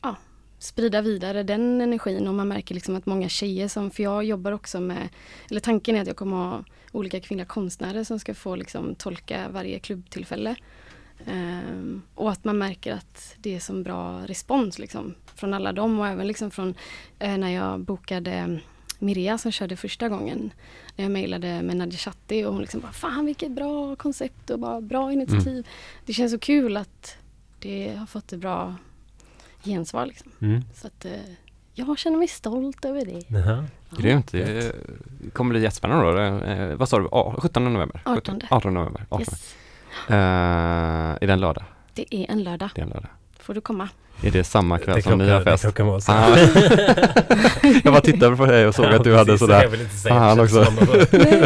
ja, 0.02 0.16
sprida 0.58 1.00
vidare 1.02 1.42
den 1.42 1.80
energin 1.80 2.28
och 2.28 2.34
man 2.34 2.48
märker 2.48 2.74
liksom 2.74 2.96
att 2.96 3.06
många 3.06 3.28
tjejer 3.28 3.68
som, 3.68 3.90
för 3.90 4.02
jag 4.02 4.24
jobbar 4.24 4.52
också 4.52 4.80
med, 4.80 5.08
eller 5.50 5.60
tanken 5.60 5.96
är 5.96 6.00
att 6.00 6.06
jag 6.06 6.16
kommer 6.16 6.36
ha 6.36 6.64
olika 6.92 7.20
kvinnliga 7.20 7.46
konstnärer 7.46 8.04
som 8.04 8.18
ska 8.18 8.34
få 8.34 8.56
liksom 8.56 8.94
tolka 8.94 9.48
varje 9.48 9.78
klubbtillfälle. 9.78 10.56
Um, 11.26 12.02
och 12.14 12.30
att 12.30 12.44
man 12.44 12.58
märker 12.58 12.92
att 12.92 13.34
det 13.38 13.54
är 13.54 13.60
så 13.60 13.72
bra 13.72 14.20
respons 14.26 14.78
liksom, 14.78 15.14
från 15.34 15.54
alla 15.54 15.72
dem 15.72 16.00
och 16.00 16.06
även 16.06 16.26
liksom 16.26 16.50
från 16.50 16.74
eh, 17.18 17.38
när 17.38 17.50
jag 17.50 17.80
bokade 17.80 18.60
Mirja 18.98 19.38
som 19.38 19.52
körde 19.52 19.76
första 19.76 20.08
gången. 20.08 20.52
När 20.96 21.04
jag 21.04 21.12
mejlade 21.12 21.62
med 21.62 21.76
Nadja 21.76 21.98
Chatti 21.98 22.44
och 22.44 22.52
hon 22.52 22.60
liksom 22.60 22.80
bara 22.80 22.92
Fan 22.92 23.26
vilket 23.26 23.50
bra 23.50 23.96
koncept 23.96 24.50
och 24.50 24.58
bara 24.58 24.80
bra 24.80 25.12
initiativ. 25.12 25.66
Det 26.06 26.12
känns 26.12 26.32
så 26.32 26.38
kul 26.38 26.76
att 26.76 27.16
det 27.58 27.96
har 27.96 28.06
fått 28.06 28.32
ett 28.32 28.40
bra 28.40 28.74
gensvar 29.64 30.06
liksom. 30.06 30.32
Mm. 30.40 30.62
Så 30.74 30.86
att 30.86 31.04
eh, 31.04 31.12
jag 31.74 31.98
känner 31.98 32.18
mig 32.18 32.28
stolt 32.28 32.84
över 32.84 33.04
det. 33.04 33.22
Jaha. 33.28 33.64
Grymt. 33.90 34.32
Det 34.32 34.72
kommer 35.32 35.50
bli 35.50 35.62
jättespännande 35.62 36.12
då. 36.12 36.20
Eh, 36.44 36.74
vad 36.76 36.88
sa 36.88 36.98
du? 36.98 37.08
Ah, 37.12 37.34
17 37.38 37.72
november? 37.72 38.02
18. 38.04 38.40
18 38.50 38.74
november. 38.74 39.06
18. 39.08 39.20
Yes. 39.20 39.54
Eh, 40.08 40.16
är 40.16 41.26
det 41.26 41.32
en 41.32 41.40
lördag? 41.40 41.64
Det 41.94 42.14
är 42.14 42.30
en 42.30 42.42
lördag. 42.42 42.70
Det 42.74 42.80
är 42.80 42.84
en 42.84 42.90
lördag. 42.90 43.10
Får 43.46 43.54
du 43.54 43.60
komma. 43.60 43.88
Är 44.22 44.30
det 44.30 44.44
samma 44.44 44.78
kväll 44.78 44.96
Det 44.96 45.02
som 45.02 45.18
ni 45.18 45.28
har 45.30 45.38
det 45.38 45.44
fest? 45.44 45.62
krockar 45.62 45.84
med 45.84 45.94
oss. 45.94 46.08
Ah. 46.08 46.36
jag 47.84 47.92
bara 47.92 48.00
tittade 48.00 48.36
på 48.36 48.46
dig 48.46 48.66
och 48.66 48.74
såg 48.74 48.86
att 48.86 49.04
du 49.04 49.14
hade 49.16 49.24
precis, 49.24 49.40
sådär. 49.40 49.62
Jag 49.62 49.68
vill 49.68 49.80
inte 49.80 49.96
säga 49.96 50.34
det 50.34 50.42
också. 50.42 50.64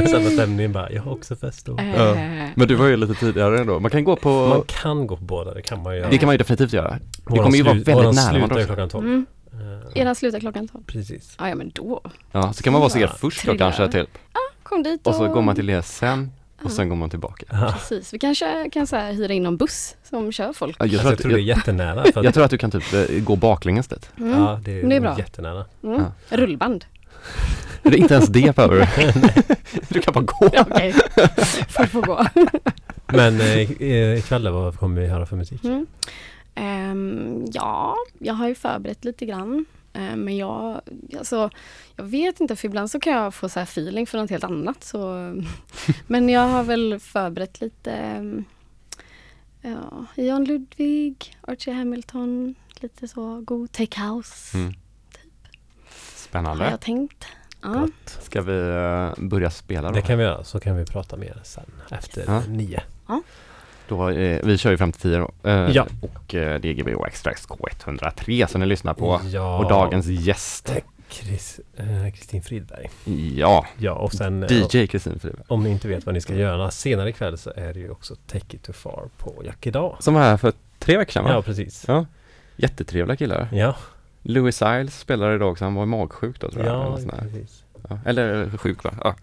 Samma 0.09 0.31
stämning 0.35 0.73
bara, 0.73 0.93
jag 0.93 1.03
har 1.03 1.13
också 1.13 1.37
fest 1.37 1.67
då. 1.67 1.77
Ja. 1.97 2.15
Eh, 2.15 2.49
Men 2.55 2.69
du 2.69 2.75
var 2.75 2.87
ju 2.87 2.97
lite 2.97 3.15
tidigare 3.15 3.61
ändå. 3.61 3.81
Man 3.81 3.91
kan 3.91 4.05
gå 4.05 4.17
på... 4.17 4.47
Man 4.49 4.63
kan 4.67 5.07
gå 5.07 5.17
på 5.17 5.25
båda, 5.25 5.55
det 5.55 5.63
kan 5.63 5.83
man 5.83 5.97
göra. 5.97 6.11
det 6.11 6.19
kan 6.19 6.27
man 6.27 6.35
ju 6.35 6.39
definitivt 6.39 6.73
göra. 6.73 6.91
Det 6.91 7.01
Våran 7.25 7.45
kommer 7.45 7.57
ju 7.57 7.63
vara 7.63 7.75
väldigt 7.75 7.95
våran 7.95 8.15
nära 8.15 8.31
slutar 8.31 8.39
varandra 8.39 8.57
ju 8.57 8.63
också. 8.63 8.75
klockan 8.75 8.89
12. 8.89 9.07
Mm. 9.07 9.27
Eh, 9.95 10.03
Eran 10.03 10.15
slutar 10.15 10.41
klockan 10.41 10.69
12. 10.69 10.85
Precis. 10.87 11.37
Ja, 11.39 11.49
ja 11.49 11.55
men 11.55 11.71
då. 11.75 12.01
Ja, 12.33 12.53
så 12.53 12.63
kan 12.63 12.73
man 12.73 12.81
vara 12.81 12.91
så 12.91 12.99
er 12.99 13.03
Ja, 13.03 13.09
först 13.21 13.47
då 13.47 13.57
kanske 13.59 13.89
till. 13.89 14.07
Kom 14.63 14.83
dit 14.83 15.01
och... 15.07 15.13
Och 15.13 15.15
så 15.15 15.29
går 15.29 15.43
man 15.43 15.55
till 15.55 15.67
det 15.67 15.83
sen 15.83 16.31
och 16.65 16.71
Ja. 16.71 16.75
sen 16.75 16.89
går 16.89 16.97
man 16.97 17.11
tillbaka. 17.11 17.45
Ja. 17.51 17.73
Precis. 17.79 18.15
Vi 18.15 18.19
kanske 18.19 18.71
kan 18.73 18.87
så 18.87 18.97
här, 18.97 19.13
hyra 19.13 19.33
in 19.33 19.43
någon 19.43 19.57
buss 19.57 19.97
som 20.03 20.33
kör 20.33 20.53
folk. 20.53 20.77
Ja, 20.79 20.87
Jag 20.87 20.93
Alltså, 20.95 21.01
tror, 21.01 21.09
jag 21.11 21.15
att, 21.15 21.21
tror 21.23 21.31
det 21.33 21.37
är 21.37 21.39
jag, 21.39 21.57
jättenära. 21.57 22.03
För 22.13 22.19
att, 22.21 22.25
jag 22.25 22.35
tror 22.35 22.45
att 22.45 22.51
du 22.51 22.59
kan 22.59 22.71
typ 22.71 22.93
eh, 22.93 23.05
gå 23.25 23.37
baklänges 23.37 23.89
dit. 23.89 24.11
Mm. 24.19 24.31
Ja, 24.43 24.61
det 24.65 24.81
är, 24.81 24.89
Det 24.89 24.97
är 24.97 25.01
bra. 25.01 25.19
jättenära. 25.19 25.65
Mm. 25.83 26.03
Rullband. 26.29 26.85
Det 27.83 27.89
är 27.89 27.97
inte 27.97 28.15
ens 28.15 28.29
det 28.29 28.57
behöver 28.57 28.77
du. 28.97 29.81
Du 29.89 30.01
kan 30.01 30.15
bara 30.15 30.25
gå. 30.25 30.51
Ja, 30.53 30.65
Okej, 30.71 30.93
får 31.69 31.85
få 31.85 32.01
gå. 32.01 32.27
Men 33.07 33.41
eh, 33.41 33.71
eh, 33.83 34.19
ikväll 34.19 34.49
vad 34.49 34.79
kommer 34.79 35.01
vi 35.01 35.07
höra 35.09 35.27
för 35.27 35.37
musik? 35.37 35.65
Mm. 35.65 35.87
Ehm, 36.55 37.45
ja, 37.53 37.97
jag 38.19 38.35
har 38.35 38.49
ju 38.49 38.55
förberett 38.55 39.05
lite 39.05 39.27
grann. 39.27 39.65
Ehm, 39.93 40.21
men 40.25 40.37
jag, 40.37 40.81
alltså, 41.19 41.51
jag 41.97 42.05
vet 42.05 42.41
inte, 42.41 42.57
för 42.57 42.67
ibland 42.69 42.91
så 42.91 43.01
kan 43.01 43.13
jag 43.13 43.35
få 43.35 43.49
så 43.49 43.59
här 43.61 43.65
feeling 43.67 44.07
för 44.07 44.19
något 44.19 44.31
helt 44.31 44.45
annat. 44.45 44.85
Så, 44.85 45.15
men 46.07 46.29
jag 46.29 46.49
har 46.49 46.63
väl 46.63 46.99
förberett 47.01 47.61
lite 47.61 47.93
ehm, 47.93 48.45
ja, 49.61 50.07
John 50.15 50.45
Ludvig, 50.45 51.37
Archie 51.41 51.75
Hamilton, 51.75 52.55
lite 52.81 53.09
så 53.09 53.41
god 53.41 53.73
take 53.73 54.01
house 54.01 54.57
Mm. 54.59 54.67
har 54.67 55.93
Spännande. 56.17 56.71
jag 56.71 56.81
tänkt. 56.81 57.25
Ja. 57.63 57.89
Ska 58.21 58.43
vi 58.43 58.59
eh, 58.61 59.25
börja 59.29 59.51
spela 59.51 59.89
då? 59.89 59.95
Det 59.95 60.03
kan 60.03 60.19
vi 60.19 60.25
göra, 60.25 60.45
så 60.45 60.61
kan 60.61 60.77
vi 60.77 60.85
prata 60.85 61.17
mer 61.17 61.41
sen 61.45 61.71
efter 61.91 62.25
Ja. 62.27 62.43
nio. 62.49 62.81
Då 63.91 64.09
eh, 64.11 64.41
vi 64.45 64.59
kör 64.59 64.71
ju 64.71 64.77
fram 64.77 64.93
till 64.93 65.01
10 65.01 65.19
då. 65.19 65.31
Eh, 65.51 65.71
Ja. 65.71 65.87
Och 66.01 66.35
eh, 66.35 66.61
det 66.61 66.69
är 66.69 66.73
Gbh 66.73 67.07
Extrax 67.07 67.49
K103 67.49 68.47
som 68.47 68.61
ni 68.61 68.67
lyssnar 68.67 68.95
på. 68.95 69.21
Ja, 69.25 69.59
Och 69.59 69.69
dagens 69.71 70.07
gäst. 70.07 70.73
Chris, 71.09 71.61
eh, 71.77 72.13
Kristin 72.15 72.43
Fridberg. 72.43 72.91
Ja, 73.37 73.67
Ja, 73.79 73.93
och 73.93 74.13
sen 74.13 74.43
eh, 74.43 74.53
DJ 74.53 74.87
Kristin 74.87 75.19
Friberg. 75.19 75.43
om 75.49 75.63
ni 75.63 75.71
inte 75.71 75.89
vet 75.89 76.07
vad 76.07 76.15
ni 76.15 76.21
ska 76.21 76.35
göra 76.35 76.71
senare 76.71 77.09
ikväll 77.11 77.39
så 77.39 77.53
är 77.57 77.75
det 77.75 77.81
ju 77.81 77.91
också 77.91 78.17
Take 78.27 78.57
It 78.57 78.63
Too 78.63 78.73
Far 78.73 79.09
på 79.17 79.43
Jack 79.45 79.67
idag. 79.67 79.97
Som 80.01 80.15
var 80.15 80.21
här 80.21 80.37
för 80.37 80.53
tre 80.79 80.97
veckor 80.97 81.13
sedan 81.13 81.25
va? 81.25 81.31
Ja, 81.31 81.43
precis. 81.43 81.85
Ja. 81.89 82.07
Jättetrevliga 82.57 83.17
killar. 83.17 83.49
Ja, 83.53 83.77
Louis 84.23 84.57
Siles 84.57 84.99
spelar 85.01 85.35
idag 85.35 85.51
också, 85.51 85.65
han 85.65 85.75
var 85.75 85.87
magsjuk 85.87 86.41
då 86.41 86.51
tror 86.51 86.65
jag. 86.67 86.75
ja 86.75 86.99
precis. 87.21 87.65
ja. 87.89 87.99
eller 88.07 88.43
eh, 88.43 88.57
sjuk 88.59 88.85
va? 88.85 88.91
Ja, 89.05 89.15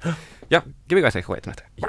ja 0.48 0.62
Extrax 0.90 1.28
K103. 1.28 1.60
Ja. 1.76 1.88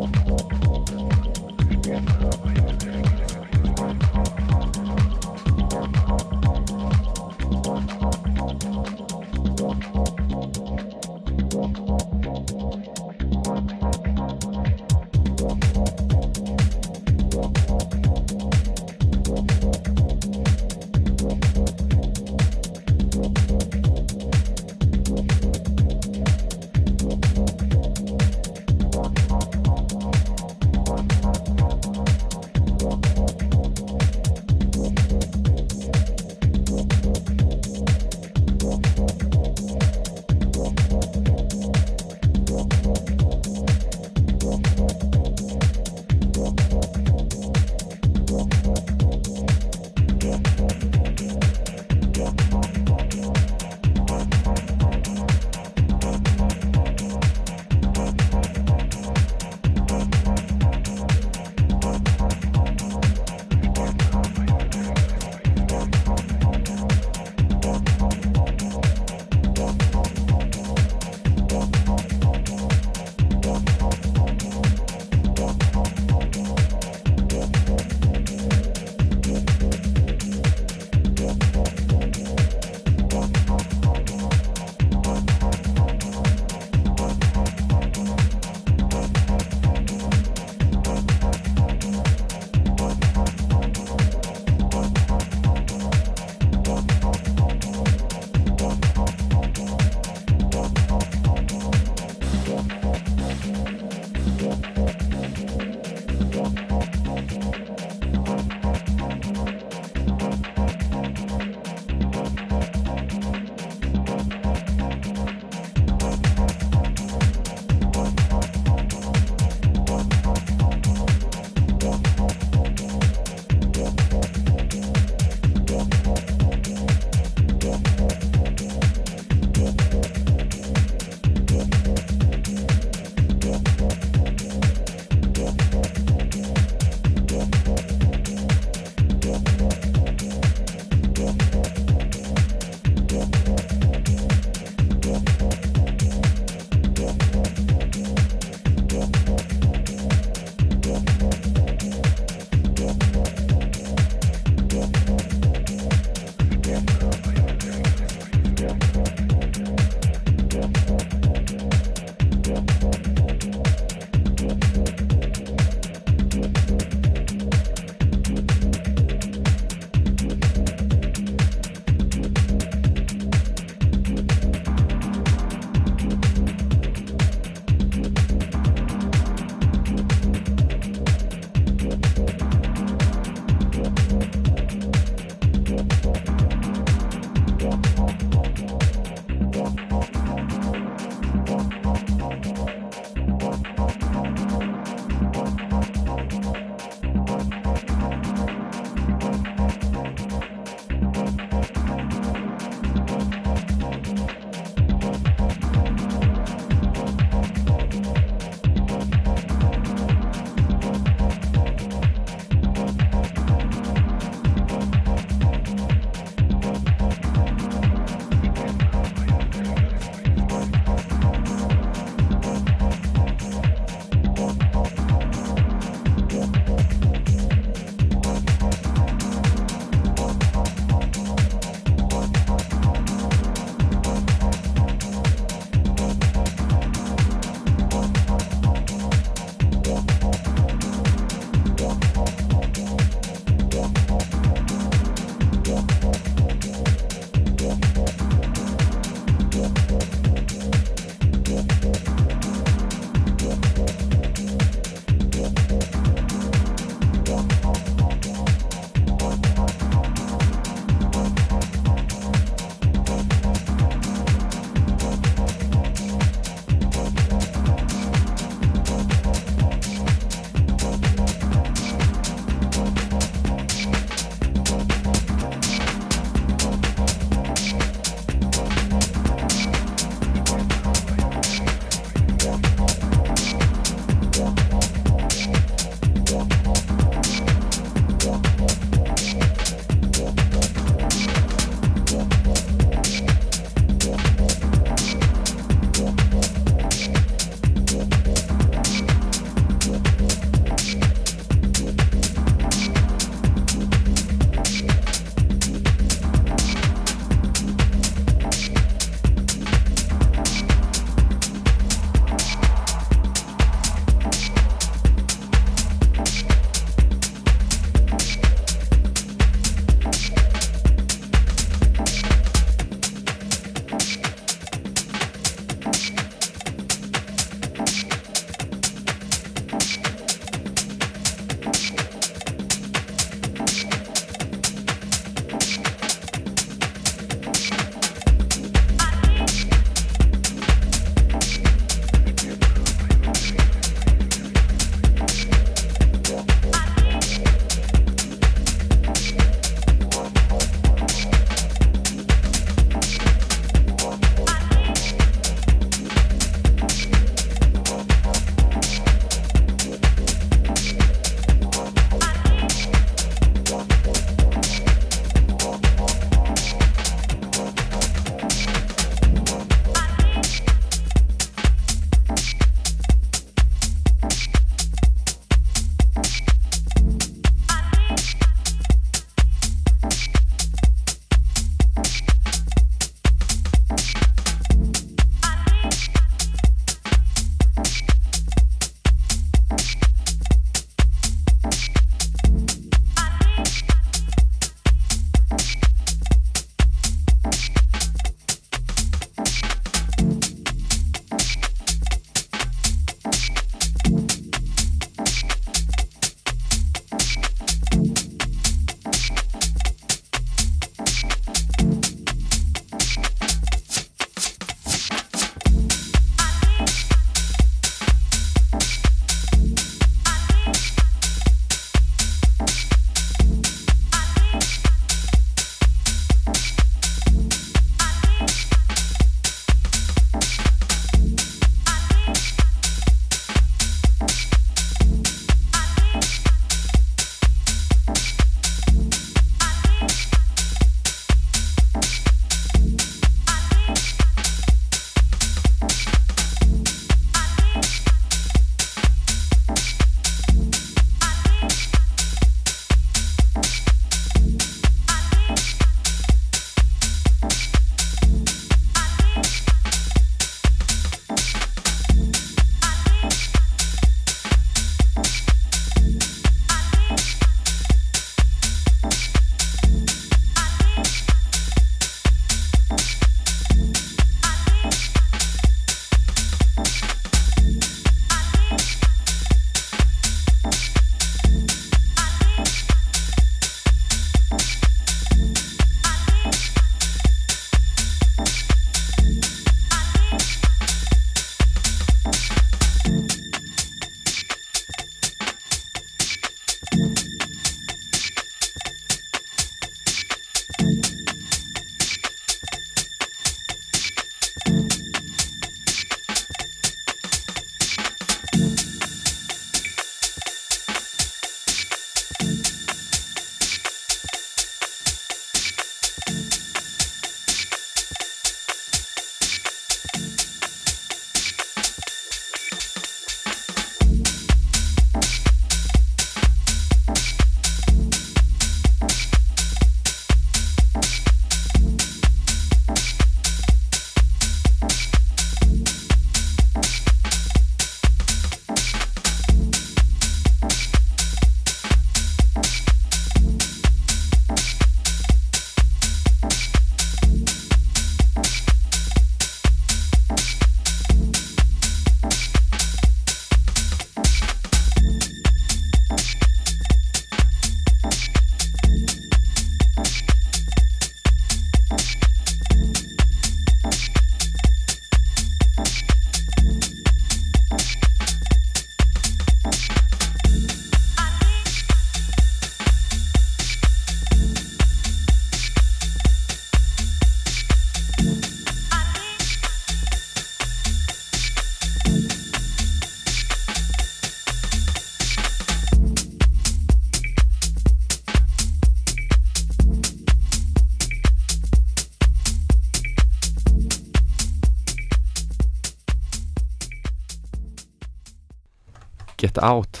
Get 599.58 599.70
Out 599.70 600.00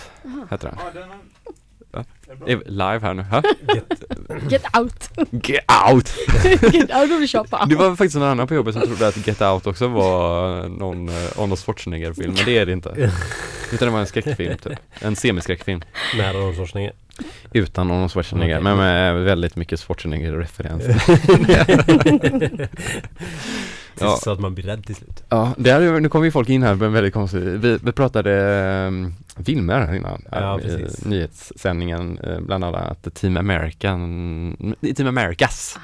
heter 0.50 0.68
den. 0.68 0.78
Ja. 1.92 2.04
Live 2.66 2.98
här 3.02 3.14
nu. 3.14 3.22
Ha? 3.22 3.42
Get 4.50 4.76
out! 4.78 5.10
Get 5.30 5.64
Out! 5.90 6.14
Get 6.74 6.90
out 6.90 7.10
of 7.12 7.20
the 7.20 7.26
shop! 7.26 7.44
Det 7.68 7.74
var 7.74 7.96
faktiskt 7.96 8.14
någon 8.14 8.28
annan 8.28 8.46
på 8.46 8.54
jobbet 8.54 8.74
som 8.74 8.82
trodde 8.82 9.08
att 9.08 9.26
Get 9.26 9.42
Out 9.42 9.66
också 9.66 9.88
var 9.88 10.68
någon 10.68 11.08
eh, 11.08 11.14
Arnold 11.38 11.58
Schwarzenegger-film, 11.58 12.34
men 12.34 12.44
det 12.44 12.58
är 12.58 12.66
det 12.66 12.72
inte. 12.72 12.90
Utan 13.72 13.88
det 13.88 13.92
var 13.92 14.00
en 14.00 14.06
skräckfilm 14.06 14.58
typ. 14.58 14.78
En 15.00 15.16
semiskräckfilm. 15.16 15.82
Med 16.16 16.28
Arnold 16.28 16.56
Schwarzenegger. 16.56 16.92
Utan 17.52 17.90
Arnold 17.90 18.12
Schwarzenegger, 18.12 18.60
men 18.60 18.76
med 18.76 19.24
väldigt 19.24 19.56
mycket 19.56 19.80
Schwarzenegger-referenser. 19.80 21.02
Ja. 24.00 24.18
Så 24.22 24.30
att 24.30 24.40
man 24.40 24.54
blir 24.54 24.64
rädd 24.64 24.86
till 24.86 24.94
slut. 24.94 25.22
Ja, 25.28 25.52
det 25.56 25.70
är, 25.70 26.00
nu 26.00 26.08
kommer 26.08 26.24
ju 26.24 26.30
folk 26.30 26.48
in 26.48 26.62
här 26.62 26.74
med 26.74 26.86
en 26.86 26.92
väldigt 26.92 27.14
konstig, 27.14 27.40
vi, 27.40 27.78
vi 27.82 27.92
pratade 27.92 28.30
um, 28.86 29.14
filmer 29.44 29.80
här 29.80 29.94
innan, 29.94 30.22
Ja, 30.32 30.60
i 30.60 30.62
precis. 30.62 31.04
nyhetssändningen, 31.04 32.18
eh, 32.18 32.40
bland 32.40 32.64
annat 32.64 33.14
Team 33.14 33.36
American, 33.36 34.76
Team 34.96 35.08
Americas 35.08 35.78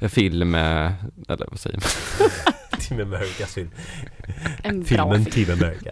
Aha. 0.00 0.08
film, 0.08 0.54
eh, 0.54 0.92
eller 1.28 1.46
vad 1.50 1.60
säger 1.60 1.78
man? 1.78 1.88
Team 2.80 3.00
Americas 3.00 3.54
film. 3.54 3.70
En 4.62 4.80
bra 4.80 4.86
Filmen 4.86 5.24
film. 5.24 5.46
Team 5.46 5.58
America. 5.62 5.90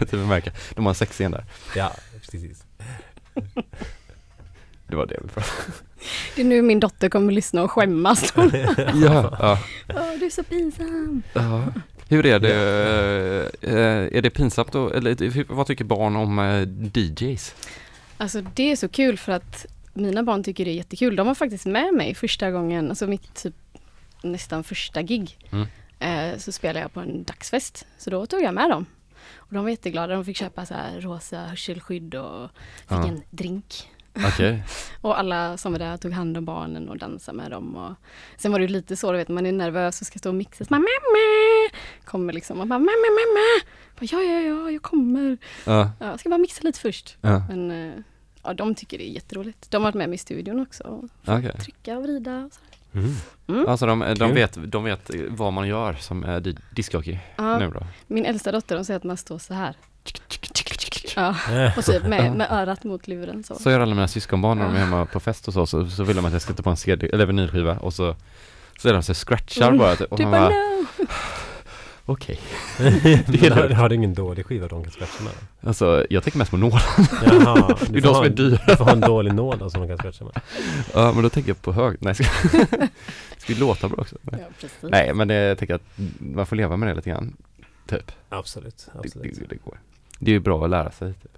Team 0.06 0.22
America, 0.24 0.50
de 0.74 0.84
har 0.84 0.90
en 0.90 0.94
sexscen 0.94 1.30
där. 1.30 1.44
Ja, 1.76 1.92
precis. 2.30 2.64
Det 4.88 4.96
var 4.96 5.06
det 5.06 5.18
vi 5.22 5.28
pratade 5.28 5.72
Det 6.36 6.42
är 6.42 6.44
nu 6.46 6.62
min 6.62 6.80
dotter 6.80 7.08
kommer 7.08 7.32
lyssna 7.32 7.62
och 7.62 7.70
skämmas. 7.70 8.34
Ja, 8.94 9.38
ja, 9.38 9.58
du 10.18 10.26
är 10.26 10.30
så 10.30 10.42
pinsam! 10.42 11.22
ja. 11.32 11.64
Hur 12.08 12.26
är 12.26 12.38
det, 12.38 12.54
eh, 13.62 14.18
är 14.18 14.22
det 14.22 14.30
pinsamt 14.30 14.72
då, 14.72 14.90
eller 14.90 15.52
vad 15.54 15.66
tycker 15.66 15.84
barn 15.84 16.16
om 16.16 16.38
eh, 16.38 16.68
DJs? 17.02 17.54
Alltså 18.16 18.40
det 18.54 18.70
är 18.72 18.76
så 18.76 18.88
kul 18.88 19.18
för 19.18 19.32
att 19.32 19.66
mina 19.94 20.22
barn 20.22 20.44
tycker 20.44 20.64
det 20.64 20.70
är 20.70 20.74
jättekul. 20.74 21.16
De 21.16 21.26
var 21.26 21.34
faktiskt 21.34 21.66
med 21.66 21.94
mig 21.94 22.14
första 22.14 22.50
gången, 22.50 22.88
alltså 22.88 23.06
mitt 23.06 23.34
typ 23.34 23.54
nästan 24.22 24.64
första 24.64 25.02
gig. 25.02 25.38
Mm. 25.52 25.66
Eh, 25.98 26.38
så 26.38 26.52
spelade 26.52 26.80
jag 26.80 26.92
på 26.92 27.00
en 27.00 27.24
dagsfest. 27.24 27.86
Så 27.98 28.10
då 28.10 28.26
tog 28.26 28.42
jag 28.42 28.54
med 28.54 28.70
dem. 28.70 28.86
Och 29.36 29.54
de 29.54 29.62
var 29.62 29.70
jätteglada. 29.70 30.14
De 30.14 30.24
fick 30.24 30.36
köpa 30.36 30.66
så 30.66 30.74
här 30.74 31.00
rosa 31.00 31.38
hörselskydd 31.38 32.14
och 32.14 32.50
fick 32.80 32.90
Ja. 32.90 33.08
en 33.08 33.22
drink. 33.30 33.88
Okej, 34.26 34.62
Och 35.00 35.18
alla 35.18 35.56
som 35.56 35.72
var 35.72 35.78
där 35.78 35.96
tog 35.96 36.12
hand 36.12 36.36
om 36.36 36.44
barnen 36.44 36.88
och 36.88 36.98
dansade 36.98 37.36
med 37.36 37.50
dem. 37.50 37.76
Och 37.76 37.92
sen 38.36 38.52
var 38.52 38.58
det 38.60 38.68
lite 38.68 38.96
så, 38.96 39.12
du 39.12 39.18
vet, 39.18 39.28
man 39.28 39.46
är 39.46 39.52
nervös 39.52 40.00
och 40.00 40.06
ska 40.06 40.18
stå 40.18 40.28
och 40.28 40.34
mixa. 40.34 40.64
Så 40.64 40.72
man, 40.74 40.80
mamma! 40.80 41.70
Kommer 42.04 42.32
liksom 42.32 42.60
och 42.60 42.66
bara, 42.66 42.78
mamma, 42.78 42.90
mamma! 42.90 43.64
Bara, 44.00 44.06
ja, 44.10 44.20
ja, 44.22 44.40
ja, 44.40 44.70
jag 44.70 44.82
kommer. 44.82 45.36
ja, 45.64 45.90
Ja, 46.00 46.06
jag 46.10 46.20
ska 46.20 46.28
bara 46.28 46.38
mixa 46.38 46.60
lite 46.62 46.80
först. 46.80 47.16
ja, 47.20 47.42
Men 47.48 47.70
eh, 47.70 47.94
ja, 48.42 48.54
de 48.54 48.74
tycker 48.74 48.98
det 48.98 49.08
är 49.08 49.12
jätteroligt. 49.12 49.70
De 49.70 49.76
har 49.76 49.82
varit 49.84 49.94
med 49.94 50.08
mig 50.08 50.14
i 50.14 50.18
studion 50.18 50.60
också. 50.60 50.82
Och 50.84 51.04
okej. 51.26 51.52
trycka 51.60 51.96
och 51.96 52.02
vrida 52.02 52.44
och 52.44 52.52
så. 52.52 52.60
Mm. 52.94 53.14
Mm. 53.48 53.68
Alltså 53.68 53.86
de, 53.86 54.14
de, 54.18 54.34
vet, 54.34 54.58
de 54.72 54.84
vet 54.84 55.10
vad 55.28 55.52
man 55.52 55.68
gör 55.68 55.92
som 55.94 56.40
di- 56.42 56.56
discjockey 56.70 57.18
Ja, 57.36 57.58
nu 57.58 57.70
då? 57.70 57.86
min 58.06 58.24
äldsta 58.24 58.52
dotter 58.52 58.76
de 58.76 58.84
säger 58.84 58.96
att 58.96 59.04
man 59.04 59.16
står 59.16 59.38
så 59.38 59.54
här. 59.54 59.74
Ja, 61.16 61.34
och 61.76 61.84
typ 61.84 62.06
med, 62.06 62.32
med 62.32 62.46
örat 62.50 62.84
mot 62.84 63.08
luren 63.08 63.44
så. 63.44 63.54
Så 63.54 63.70
gör 63.70 63.80
alla 63.80 63.94
mina 63.94 64.08
syskonbarn 64.08 64.58
när 64.58 64.64
de 64.64 64.74
är 64.74 64.78
hemma 64.78 65.06
på 65.06 65.20
fest 65.20 65.48
och 65.48 65.54
så, 65.54 65.66
så, 65.66 65.86
så 65.86 66.04
vill 66.04 66.16
de 66.16 66.24
att 66.24 66.32
jag 66.32 66.42
ska 66.42 66.52
ta 66.52 66.62
på 66.62 66.70
en 66.70 66.76
CD, 66.76 67.10
eller 67.12 67.26
vinylskiva 67.26 67.76
och 67.78 67.94
så 67.94 68.16
så 68.78 68.88
är 68.88 68.92
de 68.92 69.02
så 69.02 69.14
scratchar 69.14 69.72
bara 69.72 69.96
typ, 69.96 70.12
och 70.12 70.20
man 70.20 70.30
bara 70.30 70.48
no! 70.48 70.86
okej. 72.04 72.40
det 72.78 73.46
är 73.46 73.50
har, 73.50 73.68
har 73.68 73.88
du 73.88 73.94
ingen 73.94 74.14
dålig 74.14 74.46
skiva 74.46 74.68
de 74.68 74.82
kan 74.82 74.92
scratcha 74.92 75.24
med? 75.24 75.32
Alltså 75.60 76.06
jag 76.10 76.22
tänker 76.22 76.38
mest 76.38 76.50
på 76.50 76.56
nålar. 76.56 76.82
Jaha, 77.24 77.76
Det 77.80 77.86
är 77.86 77.92
du 77.92 78.00
de 78.00 78.06
som 78.06 78.14
ha 78.14 78.24
är 78.24 78.28
en, 78.28 78.34
dyra. 78.34 78.60
du 78.66 78.76
får 78.76 78.84
ha 78.84 78.92
en 78.92 79.00
dålig 79.00 79.34
nål 79.34 79.58
då, 79.58 79.70
som 79.70 79.80
de 79.80 79.88
kan 79.88 79.98
scratcha 79.98 80.24
med. 80.24 80.40
Ja 80.94 81.12
men 81.12 81.22
då 81.22 81.28
tänker 81.30 81.50
jag 81.50 81.62
på 81.62 81.72
hög, 81.72 81.96
nej 82.00 82.14
ska, 82.14 82.24
ska 83.38 83.54
vi 83.54 83.54
låta 83.54 83.88
bra 83.88 83.98
också? 84.00 84.16
Ja, 84.32 84.38
precis. 84.60 84.78
Nej 84.82 85.14
men 85.14 85.28
det, 85.28 85.34
jag 85.34 85.58
tänker 85.58 85.74
att 85.74 85.82
man 86.18 86.46
får 86.46 86.56
leva 86.56 86.76
med 86.76 86.88
det 86.88 86.94
lite 86.94 87.10
grann, 87.10 87.36
typ. 87.86 88.12
Absolut, 88.28 88.88
Det, 88.92 88.98
absolut. 88.98 89.38
det, 89.38 89.46
det 89.48 89.64
går. 89.64 89.78
Det 90.18 90.30
är 90.30 90.32
ju 90.32 90.40
bra 90.40 90.64
att 90.64 90.70
lära 90.70 90.90
sig. 90.90 91.14
Typ. 91.14 91.32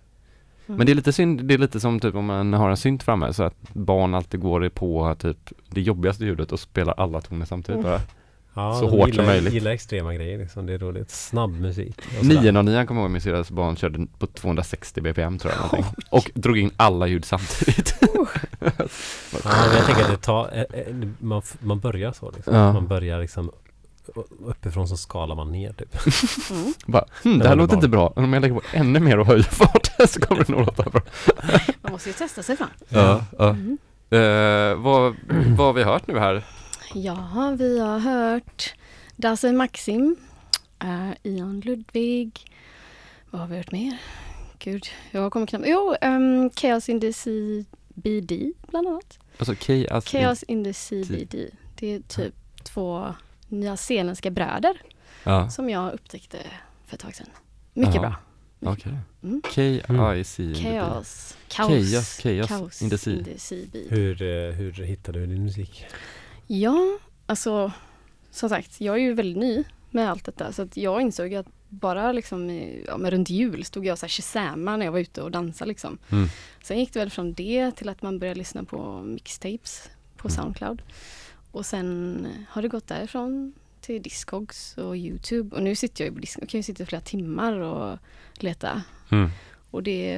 Mm. 0.67 0.77
Men 0.79 0.87
det 0.87 0.93
är 0.93 0.95
lite 0.95 1.13
synd, 1.13 1.45
det 1.45 1.55
är 1.55 1.59
lite 1.59 1.81
som 1.81 2.01
typ 2.01 2.15
om 2.15 2.25
man 2.27 2.53
har 2.53 2.71
en 2.71 2.77
synt 2.77 3.03
framme 3.03 3.33
så 3.33 3.43
att 3.43 3.55
barn 3.73 4.15
alltid 4.15 4.41
går 4.41 4.69
på 4.69 5.15
typ 5.19 5.53
det 5.71 5.81
jobbigaste 5.81 6.25
ljudet 6.25 6.53
och 6.53 6.61
spelar 6.61 6.95
alla 6.97 7.21
toner 7.21 7.47
samtidigt 7.47 7.79
Mm. 7.81 7.91
bara. 7.93 8.01
Ja, 8.55 8.75
så 8.81 8.89
hårt 8.89 9.09
gillar, 9.09 9.25
som 9.25 9.33
möjligt. 9.33 9.53
gillar 9.55 9.71
extrema 9.71 10.15
grejer 10.15 10.39
liksom. 10.39 10.67
Det 10.67 10.73
är 10.73 10.79
roligt. 10.79 11.11
Snabb 11.11 11.51
musik. 11.61 12.01
Nian 12.23 12.57
och 12.57 12.65
nian 12.65 12.87
kommer 12.87 13.01
jag 13.01 13.05
ihåg 13.05 13.11
min 13.13 13.21
syrras 13.21 13.51
barn 13.51 13.77
körde 13.77 14.07
på 14.19 14.27
260 14.27 15.01
bpm 15.01 15.39
tror 15.39 15.53
jag 15.55 15.61
någonting. 15.73 15.95
Och 16.11 16.31
drog 16.35 16.59
in 16.59 16.71
alla 16.77 17.07
ljud 17.07 17.25
samtidigt. 17.25 17.95
Ja, 18.61 18.71
men 19.67 19.77
jag 19.77 19.87
tänker 19.87 20.03
att 20.05 20.11
det 20.11 20.17
tar, 20.17 20.51
eh, 20.53 20.61
eh, 20.81 20.95
man, 21.19 21.43
man 21.61 21.81
börjar 21.81 22.13
så 22.13 22.31
liksom. 22.37 22.55
Ja. 22.55 22.73
Man 22.73 22.87
börjar 22.87 23.21
liksom 23.21 23.51
uppifrån 24.47 24.89
så 24.89 24.97
skalar 24.97 25.35
man 25.35 25.53
ner 25.53 25.73
typ. 25.73 25.97
Mm. 26.51 26.75
Bara, 26.87 27.05
hm, 27.23 27.39
det 27.39 27.45
Det 27.45 27.49
här 27.49 27.57
låter 27.57 27.69
barn. 27.69 27.79
inte 27.79 27.89
bra. 27.89 28.13
Om 28.17 28.33
jag 28.33 28.41
lägger 28.41 28.55
på 28.55 28.63
ännu 28.73 29.01
mer 29.01 29.19
och 29.19 29.27
höjer 29.27 29.43
farten 29.43 30.09
så 30.09 30.21
kommer 30.21 30.45
det 30.45 30.53
nog 30.53 30.61
låta 30.61 30.91
bra. 30.91 31.01
Man 31.83 31.93
måste 31.93 32.09
ju 32.09 32.13
testa 32.13 32.43
sig 32.43 32.57
fram. 32.57 32.69
Ja, 32.89 33.25
ja. 33.39 33.49
Mm. 33.49 33.79
Eh, 34.11 34.75
vad, 34.83 35.17
vad 35.57 35.67
har 35.67 35.73
vi 35.73 35.83
hört 35.83 36.07
nu 36.07 36.19
här? 36.19 36.45
Ja, 36.95 37.55
vi 37.59 37.79
har 37.81 37.99
hört 37.99 38.75
Dasse 39.17 39.53
Maxim, 39.53 40.17
uh, 40.85 41.11
Ion 41.23 41.61
Ludvig. 41.61 42.41
Vad 43.31 43.41
har 43.41 43.49
vi 43.49 43.57
hört 43.57 43.73
mer? 43.73 43.99
Gud, 44.59 44.87
jag 45.11 45.33
kommer 45.33 45.47
knappt... 45.47 45.65
Jo, 45.69 45.95
um, 46.03 46.51
Chaos 46.51 46.89
in 46.89 47.01
the 47.01 47.13
CBD 47.13 48.33
bland 48.69 48.89
annat. 48.89 49.19
Alltså 49.39 49.55
Chaos. 49.55 50.05
Chaos 50.05 50.43
in 50.43 50.65
the 50.65 50.73
CBD. 50.75 51.35
Det 51.75 51.95
är 51.95 52.01
typ 52.01 52.35
två 52.65 53.15
nyzeeländska 53.51 54.31
bröder 54.31 54.83
Ja, 55.25 55.51
som 55.51 55.71
jag 55.71 55.93
upptäckte 55.93 56.39
för 56.87 56.95
ett 56.97 57.01
tag 57.01 57.15
sedan. 57.15 57.27
Mycket 57.75 57.95
Jaha. 57.95 58.15
bra. 58.61 58.73
okej. 58.73 58.93
Mm. 59.23 59.43
K-I-C. 59.87 60.55
Chaos. 60.55 61.37
Chaos, 61.49 62.21
chaos 62.49 62.83
in 62.83 62.91
the 62.91 62.99
sea. 62.99 63.13
in 63.13 63.25
the 63.25 63.39
CBD. 63.39 63.77
Hur, 63.91 64.23
eh, 64.23 64.53
hur 64.55 64.73
hittade 64.73 65.19
du 65.21 65.27
din 65.27 65.45
musik? 65.45 65.85
Ja, 66.47 66.99
alltså 67.27 67.73
som 68.31 68.49
sagt, 68.49 68.81
jag 68.81 68.95
är 68.95 69.01
ju 69.01 69.15
väldigt 69.15 69.39
ny 69.39 69.65
med 69.91 70.11
allt 70.11 70.25
detta 70.25 70.53
så 70.53 70.63
att 70.63 70.77
jag 70.77 71.01
insåg 71.03 71.35
att 71.35 71.47
bara 71.69 72.13
liksom 72.13 72.51
i, 72.51 72.85
ja, 72.87 72.97
men 72.97 73.11
runt 73.11 73.31
jul 73.31 73.65
stod 73.65 73.87
jag 73.87 73.93
och 73.93 73.99
så 73.99 74.07
här 74.07 74.11
shazammade 74.11 74.77
när 74.77 74.85
jag 74.85 74.93
var 74.93 74.99
ute 74.99 75.23
och 75.23 75.31
dansade 75.31 75.69
liksom. 75.69 75.99
Mm. 76.11 76.29
Sen 76.63 76.79
gick 76.79 76.93
det 76.93 76.99
väl 76.99 77.11
från 77.11 77.33
det 77.33 77.71
till 77.77 77.89
att 77.89 78.03
man 78.03 78.19
började 78.19 78.39
lyssna 78.39 78.65
på 78.65 79.03
mixtapes 79.03 79.91
på 80.17 80.29
Mm. 80.29 80.37
Soundcloud. 80.43 80.83
Och 81.53 81.67
sen 81.67 82.27
har 82.49 82.63
det 82.63 82.69
gått 82.69 82.87
därifrån 82.87 83.53
till 83.81 84.03
Discogs 84.03 84.79
och 84.79 84.97
Youtube 84.97 85.57
och 85.57 85.63
nu 85.63 85.75
sitter 85.77 86.05
jag 86.05 86.11
ju 86.11 86.15
på 86.15 86.21
Discog, 86.21 86.49
kan 86.49 86.59
ju 86.59 86.63
sitta 86.63 86.83
i 86.83 86.87
flera 86.87 87.03
timmar 87.03 87.53
och 87.53 87.99
leta. 88.35 88.83
Mm. 89.11 89.31
Och 89.71 89.83
det 89.83 90.13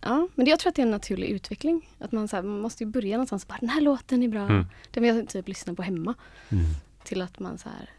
ja, 0.00 0.28
men 0.34 0.44
det, 0.44 0.50
jag 0.50 0.58
tror 0.58 0.68
att 0.70 0.74
det 0.76 0.82
är 0.82 0.86
en 0.86 0.90
naturlig 0.90 1.28
utveckling. 1.28 1.90
Att 1.98 2.12
man, 2.12 2.28
så 2.28 2.36
här, 2.36 2.42
man 2.42 2.60
måste 2.60 2.84
ju 2.84 2.90
börja 2.90 3.16
någonstans, 3.16 3.48
bara 3.48 3.58
den 3.60 3.68
här 3.68 3.80
låten 3.80 4.22
är 4.22 4.28
bra. 4.28 4.42
Mm. 4.42 4.66
Den 4.90 5.02
vill 5.02 5.16
jag 5.16 5.28
typ 5.28 5.48
lyssna 5.48 5.74
på 5.74 5.82
hemma 5.82 6.14
Mm. 6.48 6.64
till 7.04 7.22
att 7.22 7.38
man 7.38 7.58
så 7.58 7.68
här 7.68 7.90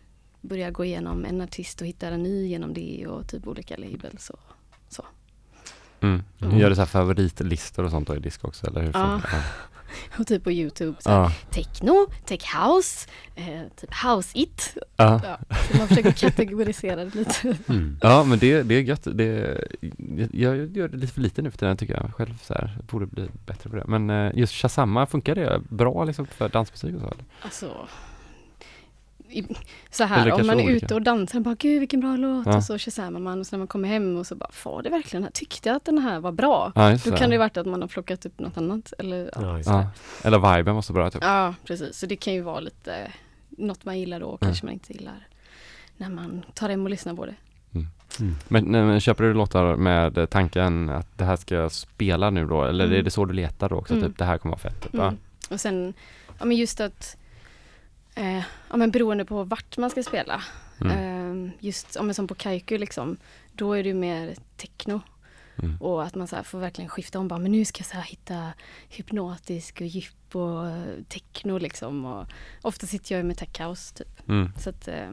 börjar 0.41 0.71
gå 0.71 0.85
igenom 0.85 1.25
en 1.25 1.41
artist 1.41 1.81
och 1.81 1.87
hittar 1.87 2.11
en 2.11 2.23
ny 2.23 2.47
genom 2.47 2.73
det 2.73 3.07
och 3.07 3.27
typ 3.27 3.47
olika 3.47 3.77
labels 3.77 4.29
och 4.29 4.39
så. 4.89 5.05
Mm. 6.01 6.23
Gör 6.59 6.69
du 6.69 6.75
så 6.75 6.81
här 6.81 6.85
favoritlistor 6.85 7.83
och 7.83 7.91
sånt 7.91 8.07
då 8.07 8.15
i 8.15 8.19
disk 8.19 8.45
också 8.45 8.67
eller 8.67 8.81
hur? 8.81 8.91
Ja. 8.93 9.21
Och 10.19 10.27
typ 10.27 10.43
på 10.43 10.51
Youtube, 10.51 10.97
så 10.99 11.09
här, 11.09 11.17
Ja. 11.19 11.31
techno, 11.51 12.07
tech 12.25 12.55
house, 12.55 13.09
eh, 13.35 13.61
typ 13.75 13.89
house 14.03 14.29
it. 14.39 14.77
Ja. 14.97 15.21
Ja, 15.23 15.55
så 15.71 15.77
man 15.77 15.87
försöker 15.87 16.11
kategorisera 16.11 17.05
det 17.05 17.15
lite. 17.15 17.57
Mm. 17.69 17.97
ja, 18.01 18.23
men 18.23 18.39
det, 18.39 18.63
det 18.63 18.75
är 18.75 18.81
gött. 18.81 19.07
Det, 19.13 19.57
jag 20.31 20.77
gör 20.77 20.87
det 20.87 20.97
lite 20.97 21.13
för 21.13 21.21
lite 21.21 21.41
nu 21.41 21.51
för 21.51 21.57
tiden 21.57 21.77
tycker 21.77 21.93
jag 21.93 22.13
själv 22.15 22.37
så 22.43 22.53
här. 22.53 22.77
Borde 22.91 23.05
bli 23.05 23.27
bättre 23.45 23.69
på 23.69 23.75
det. 23.75 23.83
Men 23.87 24.09
eh, 24.09 24.31
just 24.35 24.53
Shazamma, 24.53 25.05
funkar 25.05 25.35
det 25.35 25.61
bra 25.69 26.03
liksom 26.03 26.25
för 26.25 26.49
dansmusik 26.49 26.95
och 26.95 27.01
så? 27.01 27.13
Alltså, 27.41 27.87
i, 29.31 29.45
så 29.91 30.03
här, 30.03 30.31
om 30.31 30.47
man 30.47 30.59
är 30.59 30.63
olika. 30.65 30.85
ute 30.85 30.95
och 30.95 31.01
dansar, 31.01 31.39
bara 31.39 31.55
gud 31.55 31.79
vilken 31.79 31.99
bra 31.99 32.15
låt 32.15 32.45
Ja. 32.45 32.57
och 32.57 32.63
så 32.63 32.77
shazammar 32.77 33.19
man 33.19 33.39
och 33.39 33.47
så 33.47 33.55
när 33.55 33.57
man 33.57 33.67
kommer 33.67 33.87
hem 33.87 34.17
och 34.17 34.27
så 34.27 34.35
bara, 34.35 34.49
var 34.63 34.81
det 34.83 34.89
verkligen 34.89 35.23
här, 35.23 35.31
tyckte 35.31 35.69
jag 35.69 35.75
att 35.75 35.85
den 35.85 35.97
här 35.97 36.19
var 36.19 36.31
bra? 36.31 36.71
Ja, 36.75 36.97
Då 37.05 37.11
kan 37.11 37.29
det 37.29 37.33
ju 37.35 37.39
varit 37.39 37.57
att 37.57 37.65
man 37.67 37.81
har 37.81 37.87
plockat 37.87 38.25
upp 38.25 38.39
något 38.39 38.57
annat 38.57 38.93
eller 38.99 39.29
Ja, 39.35 39.59
ja. 39.65 39.87
Eller 40.23 40.57
viben 40.57 40.75
måste 40.75 40.93
vara 40.93 41.11
typ. 41.11 41.23
Ja, 41.23 41.53
precis. 41.65 41.97
Så 41.99 42.05
det 42.05 42.15
kan 42.15 42.33
ju 42.33 42.41
vara 42.41 42.59
lite 42.59 43.11
något 43.49 43.85
man 43.85 43.99
gillar 43.99 44.19
då 44.19 44.25
och 44.25 44.41
Mm. 44.43 44.49
kanske 44.49 44.65
man 44.65 44.73
inte 44.73 44.93
gillar 44.93 45.27
när 45.97 46.09
man 46.09 46.43
tar 46.53 46.69
hem 46.69 46.83
och 46.83 46.89
lyssnar 46.89 47.13
på 47.13 47.25
det. 47.25 47.35
Mm. 48.19 48.35
Men, 48.47 48.63
nej, 48.63 48.83
men 48.83 48.99
köper 48.99 49.23
du 49.23 49.33
låtar 49.33 49.75
med 49.75 50.29
tanken 50.29 50.89
att 50.89 51.17
det 51.17 51.25
här 51.25 51.35
ska 51.35 51.55
jag 51.55 51.71
spela 51.71 52.29
nu 52.29 52.45
då? 52.47 52.63
Eller 52.63 52.85
Mm. 52.85 52.97
är 52.99 53.01
det 53.03 53.11
så 53.11 53.25
du 53.25 53.33
letar 53.33 53.69
då 53.69 53.75
också? 53.75 53.93
Mm. 53.93 54.07
Typ 54.09 54.17
det 54.17 54.25
här 54.25 54.37
kommer 54.37 54.51
vara 54.51 54.59
fett? 54.59 54.81
Typ, 54.81 54.93
Mm. 54.93 55.17
Och 55.49 55.59
sen, 55.61 55.93
ja 56.39 56.45
men 56.45 56.57
just 56.57 56.79
att, 56.81 57.17
eh, 58.19 58.43
ja 58.69 58.77
men 58.77 58.91
beroende 58.91 59.25
på 59.25 59.43
vart 59.43 59.77
man 59.77 59.89
ska 59.89 60.03
spela. 60.03 60.41
Mm. 60.81 61.45
Eh, 61.47 61.51
just, 61.59 61.95
ja 61.95 62.01
men 62.01 62.15
som 62.15 62.27
på 62.27 62.35
Kaiku 62.35 62.77
liksom, 62.77 63.17
då 63.53 63.73
är 63.73 63.83
det 63.83 63.93
mer 63.93 64.35
techno. 64.57 65.01
Mm. 65.63 65.77
Och 65.81 66.03
att 66.03 66.15
man 66.15 66.27
så 66.27 66.43
får 66.43 66.59
verkligen 66.59 66.89
skifta 66.89 67.19
om. 67.19 67.27
Bara, 67.27 67.39
men 67.39 67.51
nu 67.51 67.65
ska 67.65 67.79
jag 67.79 67.85
så 67.87 67.97
hitta 67.97 68.53
hypnotisk 68.89 69.81
och 69.81 69.87
djup 69.87 70.35
och 70.35 70.67
eh, 70.67 70.83
techno 71.07 71.57
liksom. 71.57 72.05
Och 72.05 72.25
ofta 72.61 72.87
sitter 72.87 73.15
jag 73.15 73.19
ju 73.21 73.27
med 73.27 73.37
tech 73.37 73.61
house 73.61 73.95
typ. 73.95 74.29
Mm. 74.29 74.51
Så 74.57 74.69
att, 74.69 74.87
eh, 74.87 75.11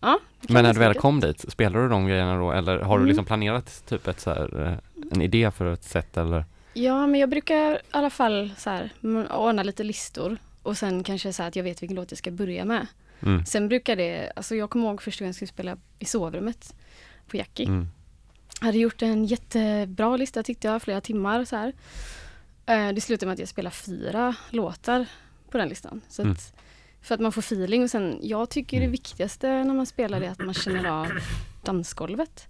ja. 0.00 0.18
Men 0.40 0.64
när 0.64 0.72
du 0.74 0.78
väl 0.80 0.94
kom 0.94 1.20
dit, 1.20 1.52
spelar 1.52 1.80
du 1.80 1.88
de 1.88 2.06
grejerna 2.06 2.36
då 2.38 2.52
eller 2.52 2.78
har 2.78 2.96
du 2.96 3.02
Mm. 3.02 3.06
liksom 3.08 3.24
planerat 3.24 3.82
typ 3.86 4.08
ett 4.08 4.20
så 4.20 4.30
här, 4.30 4.66
eh, 4.66 5.06
en 5.12 5.22
idé 5.22 5.50
för 5.50 5.72
ett 5.72 5.84
sätt 5.84 6.16
eller? 6.16 6.44
Ja, 6.74 7.06
men 7.06 7.20
jag 7.20 7.30
brukar 7.30 7.72
i 7.74 7.78
alla 7.90 8.10
fall 8.10 8.50
så 8.58 8.70
här, 8.70 8.90
ordna 9.30 9.62
lite 9.62 9.82
listor. 9.82 10.36
Och 10.64 10.78
sen 10.78 11.04
kanske 11.04 11.32
så 11.32 11.42
här 11.42 11.48
att 11.48 11.56
jag 11.56 11.64
vet 11.64 11.82
vilken 11.82 11.96
låt 11.96 12.10
jag 12.10 12.18
ska 12.18 12.30
börja 12.30 12.64
med. 12.64 12.86
Mm. 13.22 13.46
Sen 13.46 13.68
brukar 13.68 13.96
det, 13.96 14.32
alltså 14.36 14.54
jag 14.56 14.70
kommer 14.70 14.86
ihåg 14.88 15.02
första 15.02 15.22
gången 15.24 15.28
jag 15.28 15.34
skulle 15.34 15.48
spela 15.48 15.76
i 15.98 16.04
sovrummet 16.04 16.74
på 17.26 17.36
Jackie. 17.36 17.66
Mm. 17.66 17.88
Jag 18.60 18.66
hade 18.66 18.78
gjort 18.78 19.02
en 19.02 19.24
jättebra 19.24 20.16
lista 20.16 20.42
tyckte 20.42 20.68
jag, 20.68 20.82
flera 20.82 21.00
timmar 21.00 21.44
så 21.44 21.56
här. 21.56 21.72
Eh, 22.66 22.88
Det 22.92 23.00
slutade 23.00 23.26
med 23.26 23.32
att 23.32 23.38
jag 23.38 23.48
spelade 23.48 23.76
fyra 23.76 24.34
låtar 24.50 25.06
på 25.50 25.58
den 25.58 25.68
listan. 25.68 26.00
Så 26.08 26.22
Mm. 26.22 26.32
att, 26.32 26.54
för 27.02 27.14
att 27.14 27.20
man 27.20 27.32
får 27.32 27.40
feeling 27.42 27.82
och 27.82 27.90
sen, 27.90 28.18
jag 28.22 28.50
tycker 28.50 28.80
det 28.80 28.86
viktigaste 28.86 29.64
när 29.64 29.74
man 29.74 29.86
spelar 29.86 30.20
är 30.20 30.30
att 30.30 30.38
man 30.38 30.54
känner 30.54 30.84
av 30.88 31.08
dansgolvet. 31.64 32.48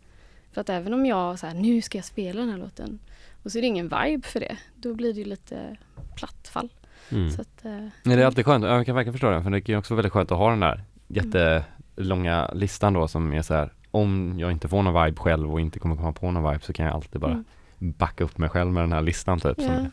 För 0.52 0.60
att 0.60 0.68
även 0.68 0.94
om 0.94 1.06
jag 1.06 1.38
så 1.38 1.46
här, 1.46 1.54
nu 1.54 1.82
ska 1.82 1.98
jag 1.98 2.04
spela 2.04 2.40
den 2.40 2.50
här 2.50 2.58
låten 2.58 2.98
och 3.42 3.52
så 3.52 3.58
är 3.58 3.62
det 3.62 3.68
ingen 3.68 3.88
vibe 3.88 4.28
för 4.28 4.40
det, 4.40 4.56
då 4.76 4.94
blir 4.94 5.14
det 5.14 5.24
lite 5.24 5.76
plattfall. 6.16 6.68
Mm. 7.12 7.30
Så 7.30 7.40
att, 7.40 7.64
eh, 7.64 7.70
Nej, 8.02 8.16
det 8.16 8.22
är 8.22 8.26
alltid 8.26 8.44
skönt, 8.46 8.64
jag 8.64 8.86
kan 8.86 8.94
verkligen 8.94 9.12
förstå 9.14 9.30
det, 9.30 9.42
för 9.42 9.50
det 9.50 9.60
kan 9.60 9.72
ju 9.72 9.78
också 9.78 9.94
vara 9.94 9.96
väldigt 9.98 10.12
skönt 10.12 10.32
att 10.32 10.38
ha 10.38 10.50
den 10.50 10.60
där 10.60 10.82
jättelånga 11.08 12.50
listan 12.54 12.92
då 12.92 13.08
som 13.08 13.32
är 13.32 13.42
så 13.42 13.54
här, 13.54 13.72
om 13.90 14.34
jag 14.38 14.52
inte 14.52 14.68
får 14.68 14.82
någon 14.82 15.04
vibe 15.04 15.20
själv 15.20 15.52
och 15.52 15.60
inte 15.60 15.78
kommer 15.78 15.96
komma 15.96 16.12
på 16.12 16.30
någon 16.30 16.52
vibe 16.52 16.64
så 16.64 16.72
kan 16.72 16.86
jag 16.86 16.94
alltid 16.94 17.20
bara 17.20 17.32
Mm. 17.32 17.44
backa 17.78 18.24
upp 18.24 18.38
mig 18.38 18.48
själv 18.48 18.72
med 18.72 18.82
den 18.82 18.92
här 18.92 19.02
listan 19.02 19.40
typ. 19.40 19.54
Ja. 19.58 19.64
Som, 19.66 19.90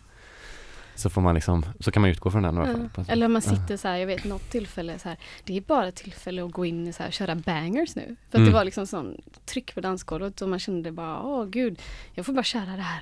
så 0.95 1.09
får 1.09 1.22
man 1.22 1.36
liksom, 1.36 1.66
så 1.80 1.91
kan 1.91 2.01
man 2.01 2.09
utgå 2.12 2.32
från 2.32 2.43
den 2.43 2.89
sätt. 2.95 3.09
Eller 3.09 3.26
om 3.26 3.34
man 3.34 3.41
sitter 3.41 3.78
så 3.78 3.88
här, 3.88 3.97
jag 3.97 4.07
vet 4.07 4.24
något 4.26 4.49
tillfälle 4.49 4.99
så 4.99 5.09
här, 5.09 5.18
det 5.43 5.57
är 5.57 5.62
bara 5.62 5.91
tillfälle 5.91 6.43
att 6.45 6.51
gå 6.51 6.66
in 6.66 6.88
och 6.88 6.95
så 6.95 7.03
här, 7.03 7.12
köra 7.12 7.36
bangers 7.36 7.95
nu. 7.95 8.16
För 8.30 8.38
att 8.38 8.41
Mm. 8.41 8.45
det 8.45 8.53
var 8.53 8.66
liksom 8.66 8.88
sån 8.88 9.18
tryck 9.45 9.76
på 9.76 9.82
dansgolvet 9.82 10.41
och 10.41 10.49
man 10.49 10.59
kände 10.59 10.91
bara, 10.91 11.22
åh 11.24 11.45
gud, 11.45 11.82
jag 12.14 12.26
får 12.26 12.34
bara 12.34 12.43
köra 12.43 12.66
det 12.76 12.82
här. 12.82 13.01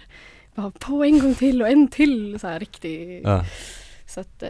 Bara 0.55 0.71
på 0.71 1.03
en 1.03 1.19
gång 1.19 1.35
till 1.35 1.61
och 1.61 1.67
en 1.69 1.87
till, 1.87 2.39
så 2.39 2.47
här 2.47 2.59
riktigt. 2.59 3.21
Ja. 3.23 3.45
Så 4.09 4.19
att, 4.19 4.43
eh, 4.43 4.49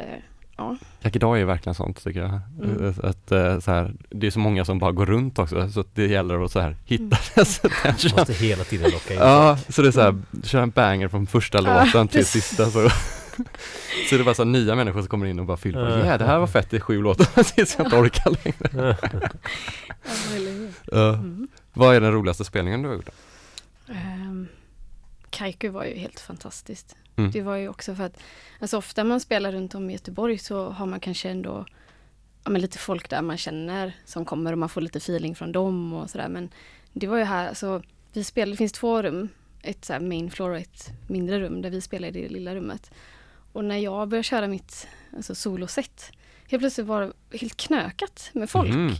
ja. 0.58 0.78
Jack 1.02 1.16
idag 1.16 1.40
är 1.42 1.46
verkligen 1.46 1.76
sånt 1.76 2.04
tycker 2.04 2.20
jag. 2.20 2.40
Mm. 2.64 2.86
Eh, 2.88 3.10
Att, 3.10 3.32
eh, 3.32 3.60
så 3.60 3.72
här, 3.72 3.94
det 4.10 4.28
är 4.28 4.32
så 4.32 4.40
många 4.40 4.66
som 4.66 4.80
bara 4.80 4.92
går 4.92 5.06
runt 5.06 5.40
också 5.40 5.70
så 5.72 5.84
det 5.94 6.08
gäller 6.08 6.46
att 6.46 6.52
så 6.52 6.60
här 6.60 6.76
hitta 6.86 7.04
Mm. 7.04 7.10
dess 7.36 7.66
attention. 7.66 8.12
Måste 8.20 8.34
hela 8.34 8.64
tiden 8.64 8.92
locka 8.92 9.14
in 9.14 9.20
Ja, 9.20 9.58
så 9.70 9.82
det 9.82 9.88
är 9.88 9.92
så 9.92 10.02
här, 10.02 10.16
kör 10.44 10.62
en 10.62 10.70
banger 10.70 11.08
från 11.08 11.28
första 11.28 11.58
Ja, 11.64 11.84
låten 11.86 12.08
till 12.08 12.20
precis. 12.20 12.46
sista 12.46 12.66
så 12.72 12.90
Så 14.10 14.16
det 14.16 14.22
är 14.22 14.24
bara 14.24 14.36
så 14.36 14.44
nya 14.44 14.76
människor 14.76 15.00
som 15.00 15.08
kommer 15.10 15.26
in 15.26 15.40
och 15.40 15.46
bara 15.46 15.58
fyller 15.58 16.02
på, 16.02 16.08
Ja. 16.08 16.18
det 16.18 16.26
här 16.26 16.40
var 16.40 16.48
fett 16.48 16.74
i 16.74 16.80
sju 16.80 17.02
låtar 17.02 17.44
tills 17.56 17.76
jag 17.78 17.88
inte 17.88 17.96
orkar 17.98 18.32
längre. 18.44 18.98
Mm. 20.92 21.48
Vad 21.74 21.96
är 21.96 22.02
den 22.02 22.12
roligaste 22.12 22.44
spelningen 22.46 22.82
du 22.82 22.88
har 22.88 22.96
gjort? 22.96 23.10
Um, 23.88 24.48
Kaiku 25.30 25.70
var 25.70 25.84
ju 25.86 25.98
helt 25.98 26.20
fantastiskt. 26.20 26.96
Mm. 27.20 27.32
Det 27.32 27.42
var 27.42 27.56
ju 27.56 27.70
också 27.70 27.96
för 27.96 28.04
att, 28.04 28.20
alltså 28.60 28.78
ofta 28.78 29.04
man 29.04 29.20
spelar 29.20 29.52
runt 29.52 29.76
om 29.76 29.90
i 29.90 29.94
Göteborg 29.94 30.38
så 30.38 30.70
har 30.70 30.86
man 30.86 31.00
kanske 31.00 31.30
ändå 31.30 31.66
ja, 32.44 32.52
lite 32.52 32.78
folk 32.78 33.10
där 33.10 33.22
man 33.22 33.38
känner 33.38 33.94
som 34.06 34.26
kommer 34.26 34.52
och 34.52 34.58
man 34.58 34.70
får 34.70 34.82
lite 34.82 34.98
feeling 34.98 35.36
från 35.36 35.52
dem 35.52 35.94
och 35.94 36.10
sådär. 36.10 36.30
Men 36.30 36.50
det 36.94 37.08
var 37.08 37.18
ju 37.18 37.24
här, 37.24 37.48
alltså 37.48 37.82
vi 38.14 38.24
spelade, 38.24 38.54
det 38.54 38.58
finns 38.58 38.72
två 38.72 39.02
rum. 39.02 39.30
Ett 39.62 39.86
så 39.86 40.00
main 40.00 40.32
floor 40.32 40.50
och 40.50 40.58
ett 40.58 40.90
mindre 41.08 41.40
rum 41.40 41.62
där 41.62 41.70
vi 41.70 41.82
spelade 41.82 42.20
i 42.20 42.22
det 42.22 42.30
lilla 42.30 42.56
rummet. 42.56 42.92
Och 43.54 43.66
när 43.66 43.78
jag 43.78 44.08
började 44.08 44.24
köra 44.24 44.48
mitt 44.48 44.88
alltså 45.16 45.36
soloset, 45.36 46.12
helt 46.48 46.62
plötsligt 46.62 46.88
var 46.88 47.14
det 47.30 47.38
helt 47.38 47.58
knökat 47.58 48.30
med 48.34 48.50
folk. 48.50 48.70
Mhm. 48.70 48.92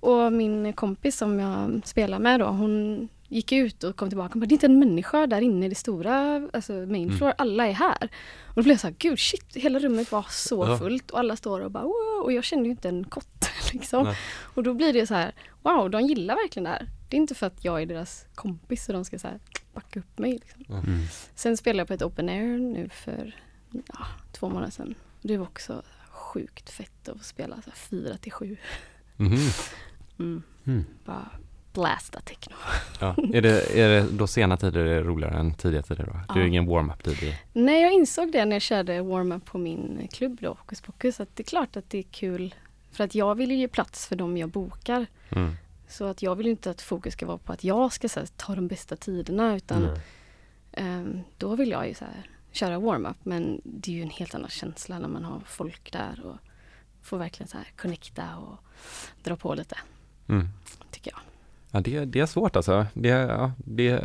Och 0.00 0.32
min 0.32 0.72
kompis 0.72 1.16
som 1.16 1.40
jag 1.40 1.80
spelar 1.84 2.18
med 2.18 2.40
då, 2.40 2.46
hon 2.46 3.08
gick 3.32 3.52
ut 3.52 3.84
och 3.84 3.96
kom 3.96 4.08
tillbaka 4.08 4.32
och 4.34 4.40
bara, 4.40 4.46
det 4.46 4.52
är 4.52 4.56
inte 4.56 4.66
en 4.66 4.78
människa 4.78 5.26
där 5.26 5.40
inne 5.40 5.66
i 5.66 5.68
det 5.68 5.74
stora, 5.74 6.48
alltså 6.52 6.72
main 6.72 7.04
Mm. 7.04 7.16
floor, 7.18 7.32
alla 7.38 7.66
är 7.66 7.72
här. 7.72 8.08
Och 8.48 8.54
då 8.56 8.62
blev 8.62 8.72
jag 8.72 8.80
så 8.80 8.86
här, 8.86 8.94
gud 8.98 9.18
shit, 9.18 9.56
hela 9.56 9.78
rummet 9.78 10.12
var 10.12 10.26
så 10.30 10.64
Ja. 10.66 10.78
fullt 10.78 11.10
och 11.10 11.18
alla 11.18 11.36
står 11.36 11.60
och 11.60 11.70
bara 11.70 11.84
wow, 11.84 12.22
och 12.24 12.32
jag 12.32 12.44
kände 12.44 12.64
ju 12.64 12.70
inte 12.70 12.88
en 12.88 13.04
kotte 13.04 13.46
liksom. 13.72 14.04
Nej. 14.04 14.16
Och 14.54 14.62
då 14.62 14.74
blir 14.74 14.92
det 14.92 15.06
så 15.06 15.14
här, 15.14 15.32
wow, 15.62 15.90
de 15.90 16.00
gillar 16.02 16.34
verkligen 16.34 16.64
det 16.64 16.70
här. 16.70 16.88
Det 17.08 17.16
är 17.16 17.20
inte 17.20 17.34
för 17.34 17.46
att 17.46 17.64
jag 17.64 17.82
är 17.82 17.86
deras 17.86 18.26
kompis 18.34 18.88
och 18.88 18.92
de 18.94 19.04
ska 19.04 19.18
så 19.18 19.28
här 19.28 19.38
backa 19.74 19.98
upp 20.00 20.18
mig. 20.18 20.32
Liksom. 20.32 20.64
Mm. 20.74 21.00
Sen 21.34 21.56
spelade 21.56 21.78
jag 21.80 21.88
på 21.88 21.94
ett 21.94 22.02
open 22.02 22.28
air 22.28 22.58
nu 22.58 22.88
för 22.88 23.36
ja, 23.70 24.06
två 24.32 24.48
månader 24.48 24.70
sedan. 24.70 24.94
Det 25.22 25.36
var 25.36 25.46
också 25.46 25.82
sjukt 26.10 26.70
fett 26.70 27.08
att 27.08 27.18
få 27.18 27.24
spela 27.24 27.54
så 27.62 27.70
här 27.70 27.76
fyra 27.76 28.16
till 28.16 28.32
sju. 28.32 28.56
Mhm. 29.16 29.36
Mm. 30.18 30.42
Mm. 30.66 30.84
Bara 31.04 31.30
blasta 31.72 32.20
techno. 32.20 32.54
Ja. 33.00 33.14
Är, 33.34 33.42
det, 33.42 33.78
är 33.80 33.88
det 33.88 34.06
då 34.12 34.26
sena 34.26 34.56
tider 34.56 34.84
är 34.84 35.02
roligare 35.04 35.38
än 35.38 35.54
tidiga 35.54 35.82
tider 35.82 36.04
då? 36.06 36.34
Det 36.34 36.40
är 36.40 36.42
Ja. 36.42 36.48
ingen 36.48 36.66
warm-up-tid 36.66 37.22
i? 37.22 37.38
Nej, 37.52 37.82
jag 37.82 37.92
insåg 37.92 38.32
det 38.32 38.44
när 38.44 38.56
jag 38.56 38.62
körde 38.62 39.02
warm-up 39.02 39.44
på 39.44 39.58
min 39.58 40.08
klubb 40.12 40.38
då, 40.40 40.48
Hokus 40.48 40.80
Pokus, 40.80 41.20
att 41.20 41.36
det 41.36 41.42
är 41.42 41.44
klart 41.44 41.76
att 41.76 41.90
det 41.90 41.98
är 41.98 42.02
kul. 42.02 42.54
För 42.92 43.04
att 43.04 43.14
jag 43.14 43.34
vill 43.34 43.50
ju 43.50 43.56
ge 43.56 43.68
plats 43.68 44.06
för 44.06 44.16
dem 44.16 44.36
jag 44.36 44.48
bokar. 44.48 45.06
Mm. 45.30 45.56
Så 45.88 46.04
att 46.04 46.22
jag 46.22 46.36
vill 46.36 46.46
inte 46.46 46.70
att 46.70 46.82
fokus 46.82 47.12
ska 47.12 47.26
vara 47.26 47.38
på 47.38 47.52
att 47.52 47.64
jag 47.64 47.92
ska 47.92 48.08
här, 48.16 48.26
ta 48.36 48.54
de 48.54 48.68
bästa 48.68 48.96
tiderna 48.96 49.56
utan 49.56 49.82
Mm. 49.84 49.98
ehm, 50.72 51.20
då 51.38 51.56
vill 51.56 51.70
jag 51.70 51.88
ju 51.88 51.94
så 51.94 52.04
här, 52.04 52.26
köra 52.52 52.78
warm-up. 52.78 53.16
Men 53.22 53.60
det 53.64 53.90
är 53.90 53.94
ju 53.94 54.02
en 54.02 54.10
helt 54.10 54.34
annan 54.34 54.50
känsla 54.50 54.98
när 54.98 55.08
man 55.08 55.24
har 55.24 55.40
folk 55.46 55.92
där 55.92 56.26
och 56.26 56.36
får 57.02 57.18
verkligen 57.18 57.48
så 57.48 57.56
här 57.56 57.66
connecta 57.76 58.36
och 58.36 58.58
dra 59.22 59.36
på 59.36 59.54
lite, 59.54 59.78
Mm. 60.28 60.48
tycker 60.90 61.10
jag. 61.10 61.20
Ja, 61.72 61.80
det, 61.80 62.04
det 62.04 62.20
är 62.20 62.26
svårt 62.26 62.56
alltså. 62.56 62.86
Det, 62.94 63.08
ja, 63.08 63.52
det, 63.56 64.00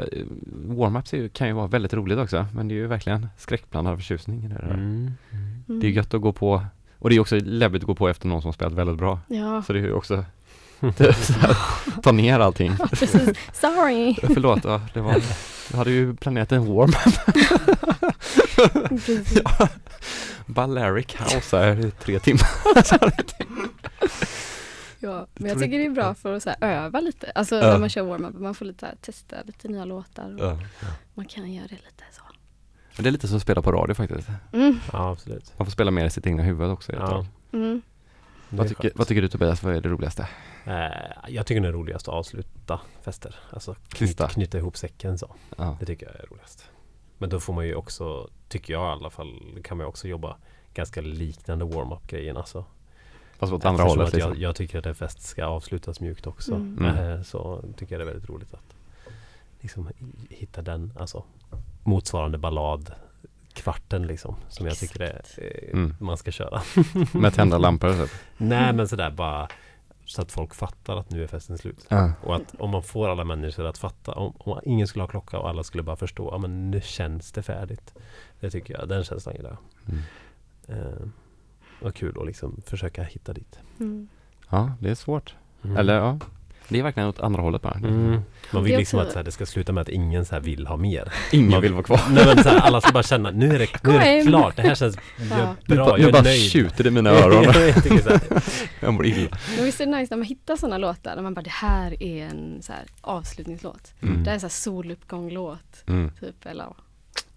warm-ups 0.67 1.13
är 1.13 1.17
ju- 1.17 1.29
kan 1.29 1.47
ju 1.47 1.53
vara 1.53 1.67
väldigt 1.67 1.93
roligt 1.93 2.17
också, 2.17 2.45
men 2.53 2.67
det 2.67 2.73
är 2.73 2.77
ju 2.77 2.87
verkligen 2.87 3.27
skräckblandad 3.37 3.97
förtjusning 3.97 4.43
i 4.45 4.47
det 4.47 4.53
där. 4.55 4.73
Mm. 4.73 5.11
Det 5.65 5.87
är 5.87 5.91
gött 5.91 6.13
att 6.13 6.21
gå 6.21 6.33
på, 6.33 6.65
och 6.99 7.09
det 7.09 7.15
är 7.15 7.19
också 7.19 7.35
läbbigt 7.35 7.81
att 7.83 7.87
gå 7.87 7.95
på 7.95 8.09
efter 8.09 8.27
någon 8.27 8.41
som 8.41 8.47
har 8.47 8.53
spelat 8.53 8.73
väldigt 8.73 8.97
bra. 8.97 9.19
Ja, 9.27 9.63
Så 9.63 9.73
det 9.73 9.79
är 9.79 9.83
ju 9.83 9.93
också, 9.93 10.25
ta 12.03 12.11
ner 12.11 12.39
allting. 12.39 12.71
precis. 12.89 13.29
Sorry! 13.53 14.15
Förlåt, 14.33 14.63
ja, 14.63 14.81
det 14.93 15.01
var, 15.01 15.15
jag 15.71 15.77
hade 15.77 15.91
ju 15.91 16.15
planerat 16.15 16.51
en 16.51 16.65
warm-up. 16.65 17.35
Ja, 19.45 19.67
Balearic 20.45 21.15
House 21.19 21.57
här 21.57 21.85
i 21.85 21.91
tre 21.91 22.19
timmar. 22.19 22.47
Så 25.05 25.11
Ja, 25.11 25.27
Det 25.33 25.43
men 25.43 25.49
jag 25.49 25.59
tycker 25.59 25.77
det 25.79 25.85
är 25.85 25.89
bra 25.89 26.13
för 26.15 26.33
att 26.33 26.43
så 26.43 26.49
här, 26.49 26.57
öva 26.85 26.99
lite. 26.99 27.31
Alltså 27.35 27.55
Ja. 27.55 27.61
när 27.71 27.79
man 27.79 27.89
kör 27.89 28.01
warm-up, 28.03 28.35
man 28.35 28.55
får 28.55 28.65
lite 28.65 28.79
så 28.79 28.85
här, 28.85 28.95
testa 29.01 29.35
lite 29.45 29.67
nya 29.67 29.85
låtar. 29.85 30.33
Och 30.33 30.39
ja. 30.45 30.57
Man 31.13 31.25
kan 31.25 31.53
göra 31.53 31.67
det 31.67 31.75
lite 31.75 32.03
så. 32.11 32.21
Men 32.95 33.03
Det 33.03 33.09
är 33.09 33.11
lite 33.11 33.27
som 33.27 33.37
att 33.37 33.41
spela 33.43 33.61
på 33.61 33.71
radio 33.71 33.93
faktiskt. 33.93 34.27
Mm, 34.53 34.79
Ja, 34.93 35.11
absolut. 35.11 35.53
Man 35.57 35.65
får 35.65 35.71
spela 35.71 35.91
mer 35.91 36.05
i 36.05 36.09
sitt 36.09 36.27
egna 36.27 36.43
huvud 36.43 36.69
också. 36.69 36.91
Ja, 36.93 37.25
mm. 37.51 37.81
Vad, 38.49 38.67
tycker, 38.67 38.91
vad 38.95 39.07
tycker 39.07 39.21
du 39.21 39.27
Tobias, 39.27 39.63
vad 39.63 39.75
är 39.75 39.81
det 39.81 39.89
roligaste? 39.89 40.27
Eh, 40.65 40.73
jag 41.27 41.45
tycker 41.45 41.61
det 41.61 41.67
är 41.67 41.71
roligast 41.71 42.07
att 42.07 42.13
avsluta 42.13 42.79
fester. 43.01 43.35
Alltså 43.51 43.75
knyta, 43.89 44.27
knyta 44.29 44.57
ihop 44.57 44.77
säcken 44.77 45.17
så. 45.17 45.35
Ja. 45.57 45.77
Det 45.79 45.85
tycker 45.85 46.05
jag 46.05 46.15
är 46.15 46.25
roligast. 46.31 46.69
Men 47.17 47.29
då 47.29 47.39
får 47.39 47.53
man 47.53 47.65
ju 47.67 47.75
också, 47.75 48.29
tycker 48.49 48.73
jag 48.73 48.81
i 48.81 48.99
alla 48.99 49.09
fall, 49.09 49.59
kan 49.63 49.77
man 49.77 49.87
också 49.87 50.07
jobba 50.07 50.37
ganska 50.73 51.01
liknande 51.01 51.65
warm-up 51.65 52.07
grejen. 52.07 52.37
Alltså. 52.37 52.65
Fast 53.39 53.53
åt 53.53 53.65
andra 53.65 53.83
hållet 53.83 54.07
att 54.07 54.13
liksom. 54.13 54.31
jag, 54.31 54.41
jag 54.41 54.55
tycker 54.55 54.79
att 54.79 54.85
en 54.85 54.95
fest 54.95 55.21
ska 55.21 55.45
avslutas 55.45 55.99
mjukt 55.99 56.27
också. 56.27 56.55
Mm. 56.55 56.77
Mm. 56.85 57.09
Eh, 57.09 57.21
så 57.21 57.63
tycker 57.77 57.93
jag 57.95 57.99
det 57.99 58.03
är 58.03 58.13
väldigt 58.13 58.29
roligt 58.29 58.53
att 58.53 58.75
liksom 59.59 59.87
hi- 59.89 60.25
hitta 60.29 60.61
den, 60.61 60.93
alltså 60.99 61.23
motsvarande 61.83 62.37
ballad 62.37 62.91
kvarten 63.53 64.07
liksom. 64.07 64.35
Som 64.49 64.65
jag 64.65 64.77
tycker 64.77 65.01
är, 65.01 65.21
eh, 65.37 65.69
Mm. 65.73 65.95
man 65.99 66.17
ska 66.17 66.31
köra. 66.31 66.61
Med 67.13 67.33
tända 67.33 67.57
lampor 67.57 67.93
typ. 68.03 68.11
Nej 68.37 68.73
men 68.73 68.87
sådär 68.87 69.11
bara 69.11 69.47
så 70.05 70.21
att 70.21 70.31
folk 70.31 70.55
fattar 70.55 70.97
att 70.97 71.09
nu 71.09 71.23
är 71.23 71.27
festen 71.27 71.57
slut. 71.57 71.85
Ja. 71.89 72.11
Och 72.23 72.35
att 72.35 72.55
om 72.59 72.69
man 72.69 72.83
får 72.83 73.09
alla 73.09 73.23
människor 73.23 73.65
att 73.65 73.77
fatta, 73.77 74.11
om, 74.11 74.33
om 74.37 74.59
ingen 74.63 74.87
skulle 74.87 75.03
ha 75.03 75.07
klocka 75.07 75.39
och 75.39 75.49
alla 75.49 75.63
skulle 75.63 75.83
bara 75.83 75.95
förstå, 75.95 76.29
ja 76.31 76.37
men 76.37 76.71
nu 76.71 76.81
känns 76.81 77.31
det 77.31 77.43
färdigt. 77.43 77.93
Det 78.39 78.49
tycker 78.51 78.73
jag, 78.79 78.89
den 78.89 79.03
känslan 79.03 79.35
gillar 79.35 79.49
jag. 79.49 79.93
Mm. 79.95 80.01
Eh, 80.67 81.07
vad 81.79 81.95
kul 81.95 82.15
att 82.19 82.25
liksom 82.27 82.61
försöka 82.65 83.03
hitta 83.03 83.33
dit. 83.33 83.59
Mm. 83.79 84.07
ja, 84.49 84.71
det 84.79 84.89
är 84.89 84.95
svårt. 84.95 85.35
Mm. 85.63 85.77
Eller 85.77 85.93
ja. 85.95 86.19
Det 86.69 86.79
är 86.79 86.83
verkligen 86.83 87.09
åt 87.09 87.19
andra 87.19 87.41
hållet 87.41 87.61
bara. 87.61 87.73
Mm. 87.73 88.21
Man 88.51 88.63
vill 88.63 88.77
liksom 88.77 88.99
att 88.99 89.11
så 89.11 89.17
här, 89.17 89.23
det 89.23 89.31
ska 89.31 89.45
sluta 89.45 89.71
med 89.71 89.81
att 89.81 89.89
ingen 89.89 90.25
så 90.25 90.35
här 90.35 90.41
vill 90.41 90.67
ha 90.67 90.77
mer. 90.77 91.13
Ingen 91.31 91.61
vill 91.61 91.73
vara 91.73 91.83
kvar. 91.83 92.01
Nej 92.09 92.25
men 92.25 92.43
så 92.43 92.49
här, 92.49 92.59
alla 92.59 92.81
ska 92.81 92.91
bara 92.91 93.03
känna, 93.03 93.31
nu 93.31 93.45
är 93.55 93.59
det, 93.59 93.83
nu 93.83 93.95
är 93.95 94.15
det 94.23 94.29
klart, 94.29 94.55
det 94.55 94.61
här 94.61 94.75
känns 94.75 94.97
Ja. 95.31 95.55
Nu, 95.65 95.75
bra, 95.75 95.85
bara- 95.85 95.97
nu 95.97 96.03
jag 96.03 96.11
bara 96.11 96.19
är 96.19 96.23
nöjd. 96.23 96.41
tjuter 96.51 96.83
det 96.83 96.87
i 96.87 96.91
mina 96.91 97.09
öron. 97.09 97.43
jag 97.53 97.83
tycker 97.83 97.97
så 98.01 98.09
här, 98.09 98.21
Jag 98.79 98.93
mår 98.93 99.05
illa. 99.05 99.37
Men 99.55 99.65
visst 99.65 99.81
är 99.81 99.85
det 99.85 99.97
nice 99.97 100.13
när 100.13 100.17
man 100.17 100.25
hittar 100.27 100.55
sådana 100.55 100.77
låtar, 100.77 101.15
när 101.15 101.23
man 101.23 101.33
bara 101.33 101.41
det 101.41 101.49
här 101.49 102.03
är 102.03 102.25
en 102.25 102.61
så 102.61 102.73
här 102.73 102.83
avslutningslåt. 103.01 103.93
Mm. 104.01 104.23
Det 104.23 104.29
här 104.29 104.31
är 104.31 104.33
en 104.33 104.39
så 104.39 104.45
här 104.45 104.49
soluppgång-låt, 104.51 105.83
Mm. 105.87 106.11
typ, 106.19 106.45
eller 106.45 106.65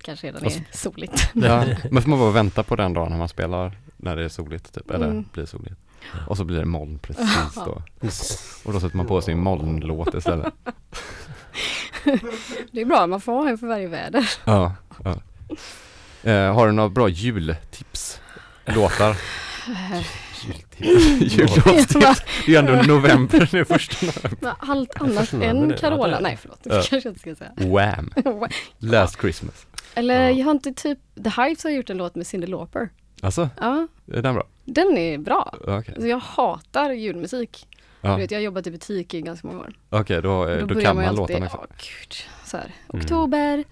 kanske 0.03 0.27
redan 0.27 0.45
är 0.45 0.53
soligt. 0.73 1.31
Ja, 1.35 1.65
man 1.91 2.03
får 2.03 2.11
bara 2.11 2.31
vänta 2.31 2.63
på 2.63 2.77
den 2.77 2.93
dagen 2.93 3.11
när 3.11 3.19
man 3.19 3.29
spelar 3.29 3.77
när 3.99 4.17
det 4.17 4.25
är 4.25 4.29
soligt 4.29 4.75
typ, 4.75 4.91
eller 4.91 5.07
Mm. 5.07 5.25
blir 5.33 5.47
soligt. 5.47 5.75
Och 6.27 6.37
så 6.37 6.45
blir 6.45 6.59
det 6.59 6.65
moln 6.65 6.99
precis 6.99 7.55
då. 7.55 7.83
Och 8.65 8.73
då 8.73 8.81
sätter 8.81 8.97
man 8.97 9.07
på 9.07 9.21
sin 9.21 9.39
molnlåt 9.39 10.15
istället. 10.15 10.55
Det 12.73 12.81
är 12.81 12.85
bra, 12.85 13.07
man 13.07 13.21
får 13.21 13.33
ha 13.33 13.49
en 13.49 13.59
för 13.59 13.67
varje 13.67 13.89
väder. 13.89 14.31
Ja, 14.45 14.75
ja. 15.05 15.17
Eh, 16.31 16.55
har 16.55 16.67
du 16.67 16.73
några 16.73 16.89
bra 16.89 17.09
jultips? 17.09 18.21
Låtar? 18.67 19.17
Jullåtstips? 21.21 21.99
Det 22.47 22.47
är 22.47 22.49
ju 22.49 22.57
ändå 22.57 22.73
november 22.95 23.49
nu, 23.53 23.65
första 23.65 24.07
november. 24.07 24.55
Allt 24.59 25.01
annat 25.01 25.33
än 25.33 25.75
Carola, 25.81 26.21
nej 26.21 26.37
förlåt, 26.41 26.59
det 26.63 26.71
kanske 26.71 26.97
jag 26.97 27.07
inte 27.07 27.21
ska 27.21 27.35
säga. 27.35 27.53
Wham! 27.57 28.13
Last 28.79 29.21
Christmas. 29.21 29.67
Eller 29.95 30.23
Ja. 30.23 30.31
jag 30.31 30.45
har 30.45 30.53
inte 30.53 30.73
typ, 30.73 30.99
The 31.25 31.43
Hives 31.43 31.65
har 31.65 31.71
gjort 31.71 31.91
en 31.91 31.97
låt 31.97 32.15
med 32.15 32.27
Cyndi 32.27 32.47
Lauper. 32.47 32.89
Alltså, 33.23 33.49
Ja, 33.61 33.87
är 34.13 34.23
den 34.23 34.35
bra? 34.35 34.47
den 34.65 34.99
är 34.99 35.19
bra. 35.19 35.55
Okej, 35.61 35.75
Alltså 35.77 36.07
jag 36.07 36.19
hatar 36.19 36.91
julmusik. 36.91 37.67
ja. 38.01 38.11
Du 38.15 38.21
vet, 38.21 38.31
jag 38.31 38.39
har 38.39 38.43
jobbat 38.45 38.67
i 38.67 38.71
butik 38.71 39.15
i 39.15 39.21
ganska 39.21 39.47
många 39.49 39.61
år. 39.61 39.73
Okej, 39.91 40.23
då, 40.23 40.47
eh, 40.49 40.55
Då, 40.55 40.67
då 40.67 40.75
börjar 40.75 40.87
kan 40.87 40.97
man 40.97 41.05
man 41.05 41.15
låtarna. 41.17 41.47
också. 41.47 41.57
ja 41.61 41.67
gud, 41.79 42.15
så 42.45 42.57
här, 42.57 42.65
Mm. 42.89 43.03
oktober, 43.05 43.65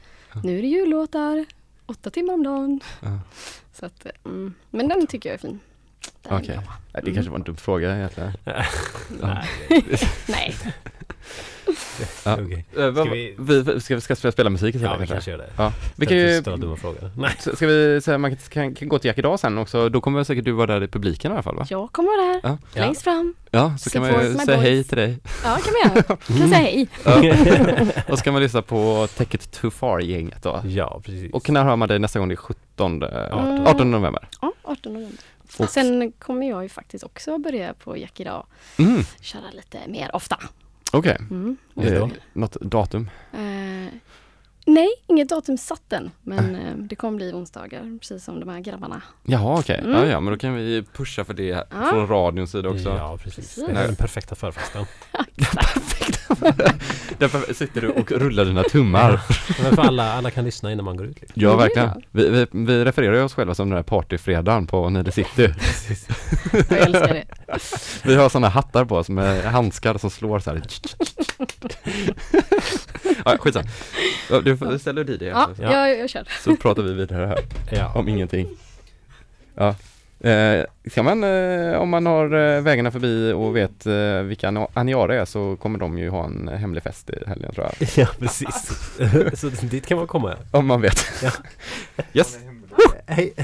nu 0.44 0.59
är 0.59 0.62
det 0.62 0.68
jullåtar, 0.68 1.44
åtta 1.86 2.11
timmar 2.11 2.34
om 2.34 2.42
dagen. 2.42 2.80
Ja. 3.01 3.18
Så 3.72 3.86
att, 3.86 4.07
mm, 4.24 4.55
men 4.70 4.88
den 4.88 5.07
tycker 5.07 5.28
jag 5.28 5.34
är 5.34 5.38
fin. 5.38 5.61
Okej. 6.28 6.57
bra. 6.57 6.72
Nej, 6.94 7.03
Det 7.05 7.12
kanske 7.14 7.30
var 7.30 7.38
en 7.38 7.44
dum 7.44 7.57
fråga 7.57 7.97
egentligen. 7.97 8.32
Nej, 9.20 9.44
Nej, 10.28 10.55
Ja. 12.24 12.34
okej. 12.42 12.64
Eh, 12.76 12.92
Ska 12.92 13.04
vi- 13.04 13.34
vi, 13.38 13.80
ska, 13.80 13.94
vi 13.94 14.00
ska 14.00 14.16
spela, 14.16 14.32
spela 14.32 14.50
musik 14.50 14.74
istället 14.74 14.92
Ja, 14.92 14.98
vi 15.00 15.06
kanske? 15.06 15.30
gör 15.30 15.38
det. 15.38 15.50
Ja. 15.56 15.72
Vi 15.96 16.06
kan 16.06 16.16
ju, 16.16 16.40
ställa 16.40 16.56
dumma 16.56 16.76
frågor. 16.76 17.10
Nej. 17.16 17.30
ska 17.54 17.66
vi 17.66 18.00
säga, 18.00 18.18
man 18.18 18.36
kan, 18.36 18.74
kan 18.74 18.88
gå 18.88 18.98
till 18.98 19.08
Jack 19.08 19.18
idag 19.18 19.40
sen 19.40 19.58
också, 19.58 19.88
då 19.88 20.00
kommer 20.00 20.24
säkert 20.24 20.44
du 20.44 20.52
vara 20.52 20.66
där 20.66 20.82
i 20.82 20.88
publiken 20.88 21.30
i 21.30 21.34
alla 21.34 21.42
fall 21.42 21.56
va? 21.56 21.66
jag 21.70 21.92
kommer 21.92 22.08
vara 22.08 22.32
där, 22.32 22.58
Ja. 22.74 22.80
Längst 22.80 23.02
fram. 23.02 23.34
Ja, 23.50 23.76
så 23.78 23.90
kan 23.90 24.02
man 24.02 24.10
ju 24.24 24.34
säga 24.34 24.56
hej 24.60 24.84
till 24.84 24.96
dig. 24.98 25.18
Ja, 25.44 25.58
kan 25.64 25.74
vi 25.74 25.88
göra. 25.88 26.02
Kan 26.26 26.36
säga 26.48 26.48
hej. 26.58 26.88
Ja. 27.04 27.36
Och 28.12 28.18
så 28.18 28.24
kan 28.24 28.32
man 28.32 28.42
lyssna 28.42 28.62
på 28.62 29.08
Take 29.16 29.34
It 29.36 29.50
Too 29.50 29.70
Far-gänget 29.70 30.42
då. 30.42 30.60
Ja, 30.64 31.00
precis. 31.04 31.32
Och 31.32 31.50
när 31.50 31.64
hör 31.64 31.76
man 31.76 31.88
dig 31.88 31.98
nästa 31.98 32.18
gång? 32.18 32.28
Det 32.28 32.34
är 32.34 32.36
17, 32.36 33.02
Mm. 33.02 33.66
18 33.66 33.90
november. 33.90 34.28
Ja, 34.42 34.52
18 34.62 34.92
november. 34.92 35.18
Och- 35.58 35.70
Sen 35.70 36.12
kommer 36.18 36.48
jag 36.48 36.62
ju 36.62 36.68
faktiskt 36.68 37.04
också 37.04 37.38
börja 37.38 37.74
på 37.74 37.96
Jack 37.96 38.20
idag, 38.20 38.46
Mm, 38.78 39.03
köra 39.20 39.50
lite 39.53 39.78
mer 39.88 40.16
ofta. 40.16 40.38
Okej, 40.92 41.17
Mm. 41.30 41.57
Just 41.75 41.91
det. 41.91 41.96
Eh, 41.96 42.08
något 42.33 42.57
datum? 42.61 43.11
Eh, 43.33 43.92
nej, 44.67 44.88
inget 45.07 45.29
datum 45.29 45.58
satt 45.58 45.92
än, 45.92 46.11
men 46.22 46.54
eh, 46.57 46.75
det 46.76 46.96
kommer 46.96 47.17
bli 47.17 47.33
onsdagar, 47.33 47.99
precis 47.99 48.25
som 48.25 48.41
de 48.41 48.49
här 48.49 48.61
grabbarna. 48.61 49.03
Jaha 49.25 49.58
okej, 49.61 49.79
Mm. 49.84 49.92
ja, 49.92 50.07
ja 50.07 50.21
men 50.21 50.33
då 50.33 50.38
kan 50.38 50.54
vi 50.54 50.83
pusha 50.92 51.25
för 51.25 51.34
det 51.34 51.45
Ja. 51.45 51.64
från 51.91 52.08
radions 52.08 52.50
sida 52.50 52.68
också. 52.68 52.88
Ja, 52.88 53.18
precis. 53.22 53.37
Precis. 53.54 53.67
Det 53.67 53.80
är 53.80 53.87
den 53.87 53.96
perfekta 53.96 54.34
förfesten. 54.34 54.84
Därför 57.18 57.54
sitter 57.54 57.80
du 57.80 57.88
och 57.88 58.12
rullar 58.12 58.44
dina 58.44 58.62
tummar. 58.62 59.20
Men 59.62 59.76
för 59.76 59.82
alla, 59.82 60.12
alla 60.12 60.30
kan 60.30 60.44
lyssna 60.44 60.72
innan 60.72 60.84
man 60.84 60.96
går 60.96 61.07
ut. 61.07 61.20
Liksom. 61.20 61.42
Ja, 61.42 61.57
verkligen. 61.57 61.90
Vi, 62.11 62.28
vi, 62.28 62.46
vi 62.50 62.84
refererar 62.84 63.14
ju 63.14 63.22
oss 63.22 63.34
själva 63.34 63.54
som 63.54 63.68
den 63.70 63.76
här 63.76 63.82
partyfredagen 63.82 64.66
på 64.66 64.88
Nile 64.90 65.12
City. 65.12 65.48
Jag 66.53 66.78
älskar 66.78 67.08
det. 67.14 67.24
Vi 68.04 68.14
har 68.14 68.28
sådana 68.28 68.48
hattar 68.48 68.84
på 68.84 68.96
oss 68.96 69.08
med 69.08 69.44
handskar 69.44 69.98
som 69.98 70.11
slår 70.11 70.38
så 70.38 70.50
här. 70.50 70.62
ja, 73.24 73.36
skitsamma. 73.38 73.66
Du 74.44 74.57
får 74.57 74.78
ställa 74.78 75.03
dit 75.04 75.20
det 75.20 75.26
Ja, 75.26 75.50
Ja. 75.61 75.72
jag, 75.88 75.98
jag 75.98 76.11
kör. 76.11 76.24
så 76.44 76.57
pratar 76.57 76.82
vi 76.82 76.92
vidare 76.92 77.26
här 77.26 77.38
Ja. 77.70 77.92
om 77.94 78.08
ingenting. 78.08 78.48
Ja. 79.54 79.74
Eh, 80.21 80.64
kan 80.95 81.05
man, 81.05 81.25
eh, 81.25 81.76
om 81.79 81.88
man 81.88 82.07
har 82.07 82.25
eh, 82.57 82.61
vägarna 82.63 82.91
förbi 82.91 83.33
och 83.33 83.57
vet 83.57 83.87
eh, 83.87 84.18
vilka 84.22 84.49
Ani- 84.49 84.67
Aniara 84.75 85.14
är 85.21 85.25
så 85.25 85.57
kommer 85.57 85.79
de 85.79 85.99
ju 85.99 86.11
ha 86.11 86.25
en 86.25 86.49
hemlig 86.49 86.83
fest 86.83 87.11
i 87.11 87.29
helgen 87.29 87.55
tror 87.55 87.67
jag. 87.79 87.88
ja, 87.97 88.07
precis. 88.18 88.71
Så 89.41 89.49
dit 89.49 89.87
kan 89.87 89.99
man 89.99 90.07
komma. 90.07 90.37
Om 90.51 90.67
man 90.67 90.80
vet. 90.80 91.07
Ja. 91.22 91.30
Yes. 92.14 92.38
Hej. 93.07 93.34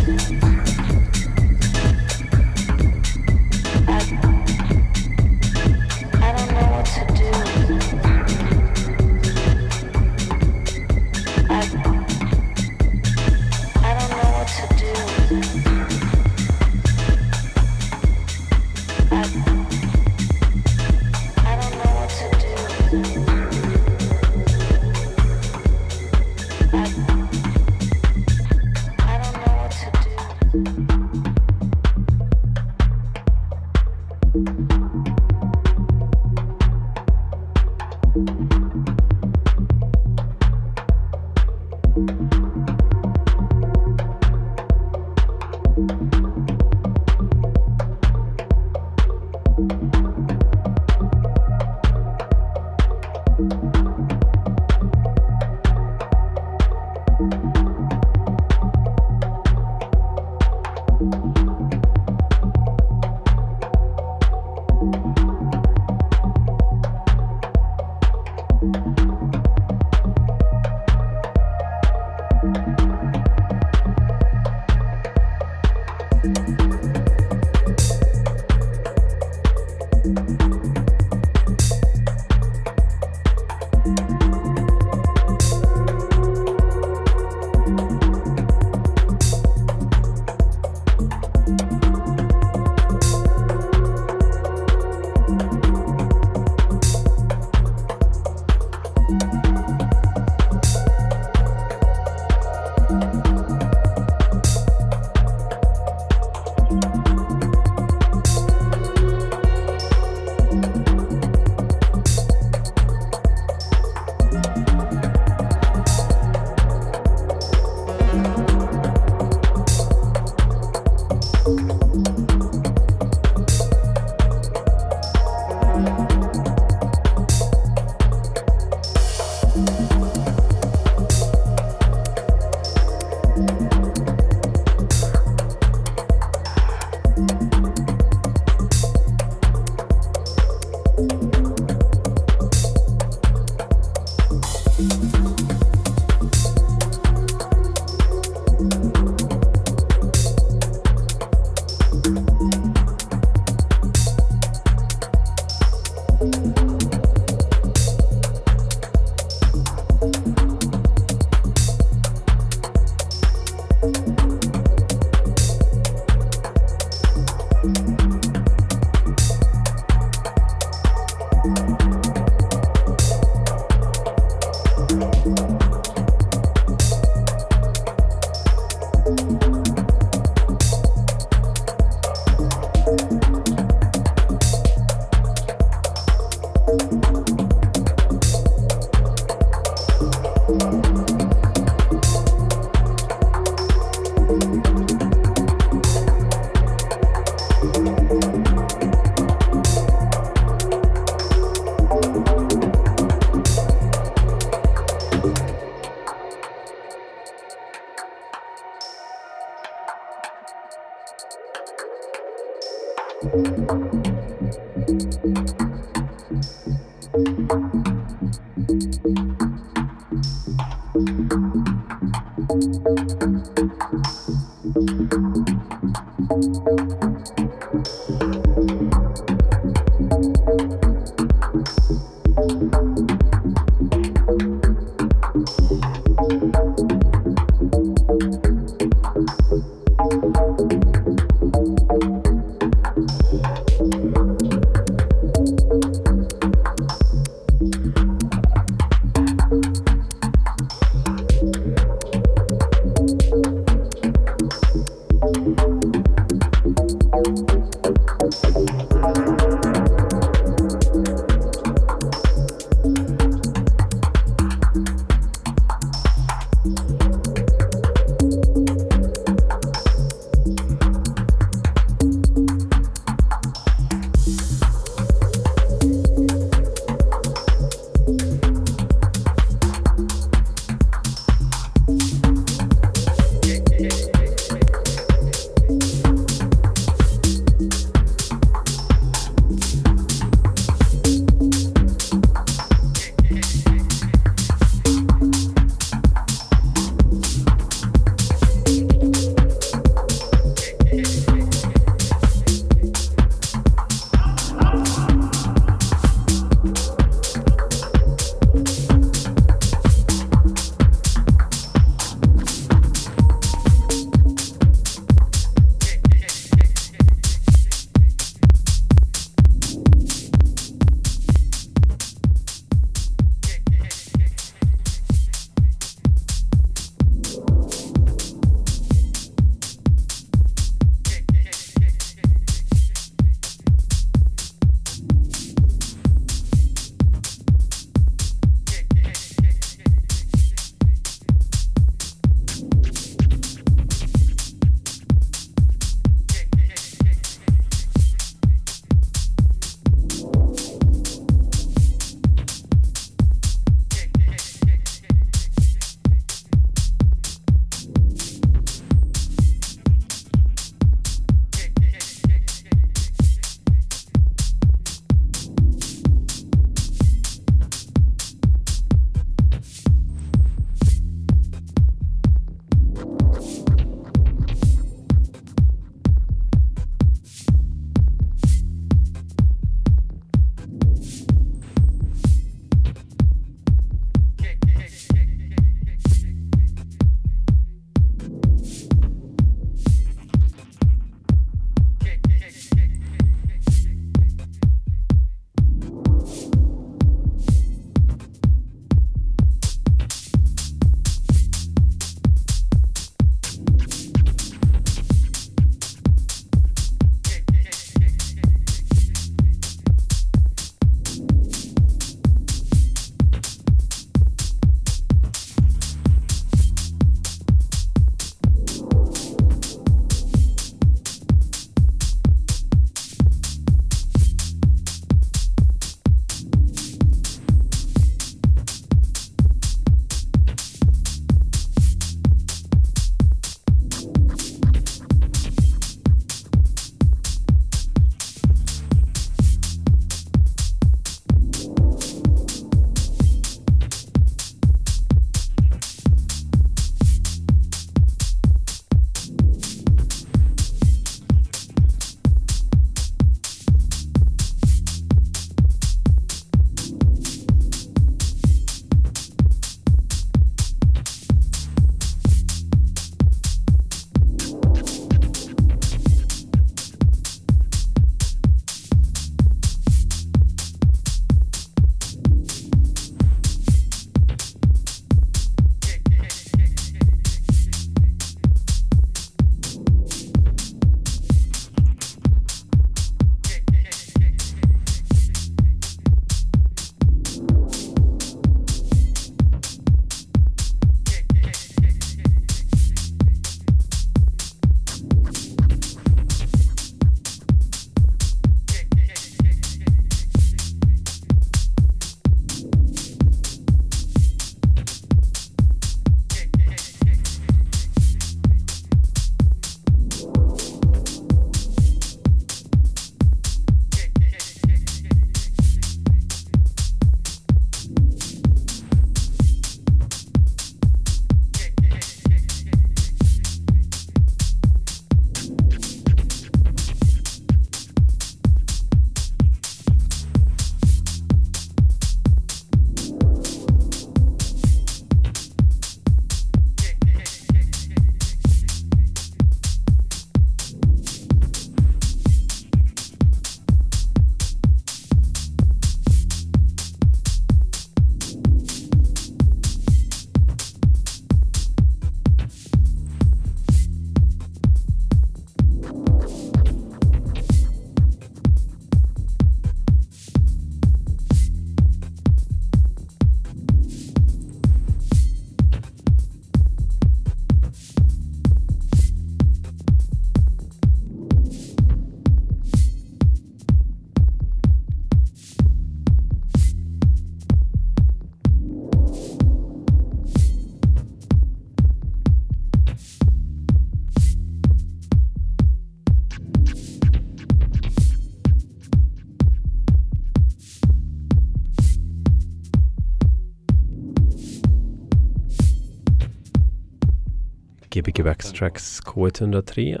Gbg 598.04 598.24
Backstracks 598.24 599.00
K103. 599.00 600.00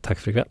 Tack 0.00 0.18
för 0.18 0.30
ikväll. 0.30 0.48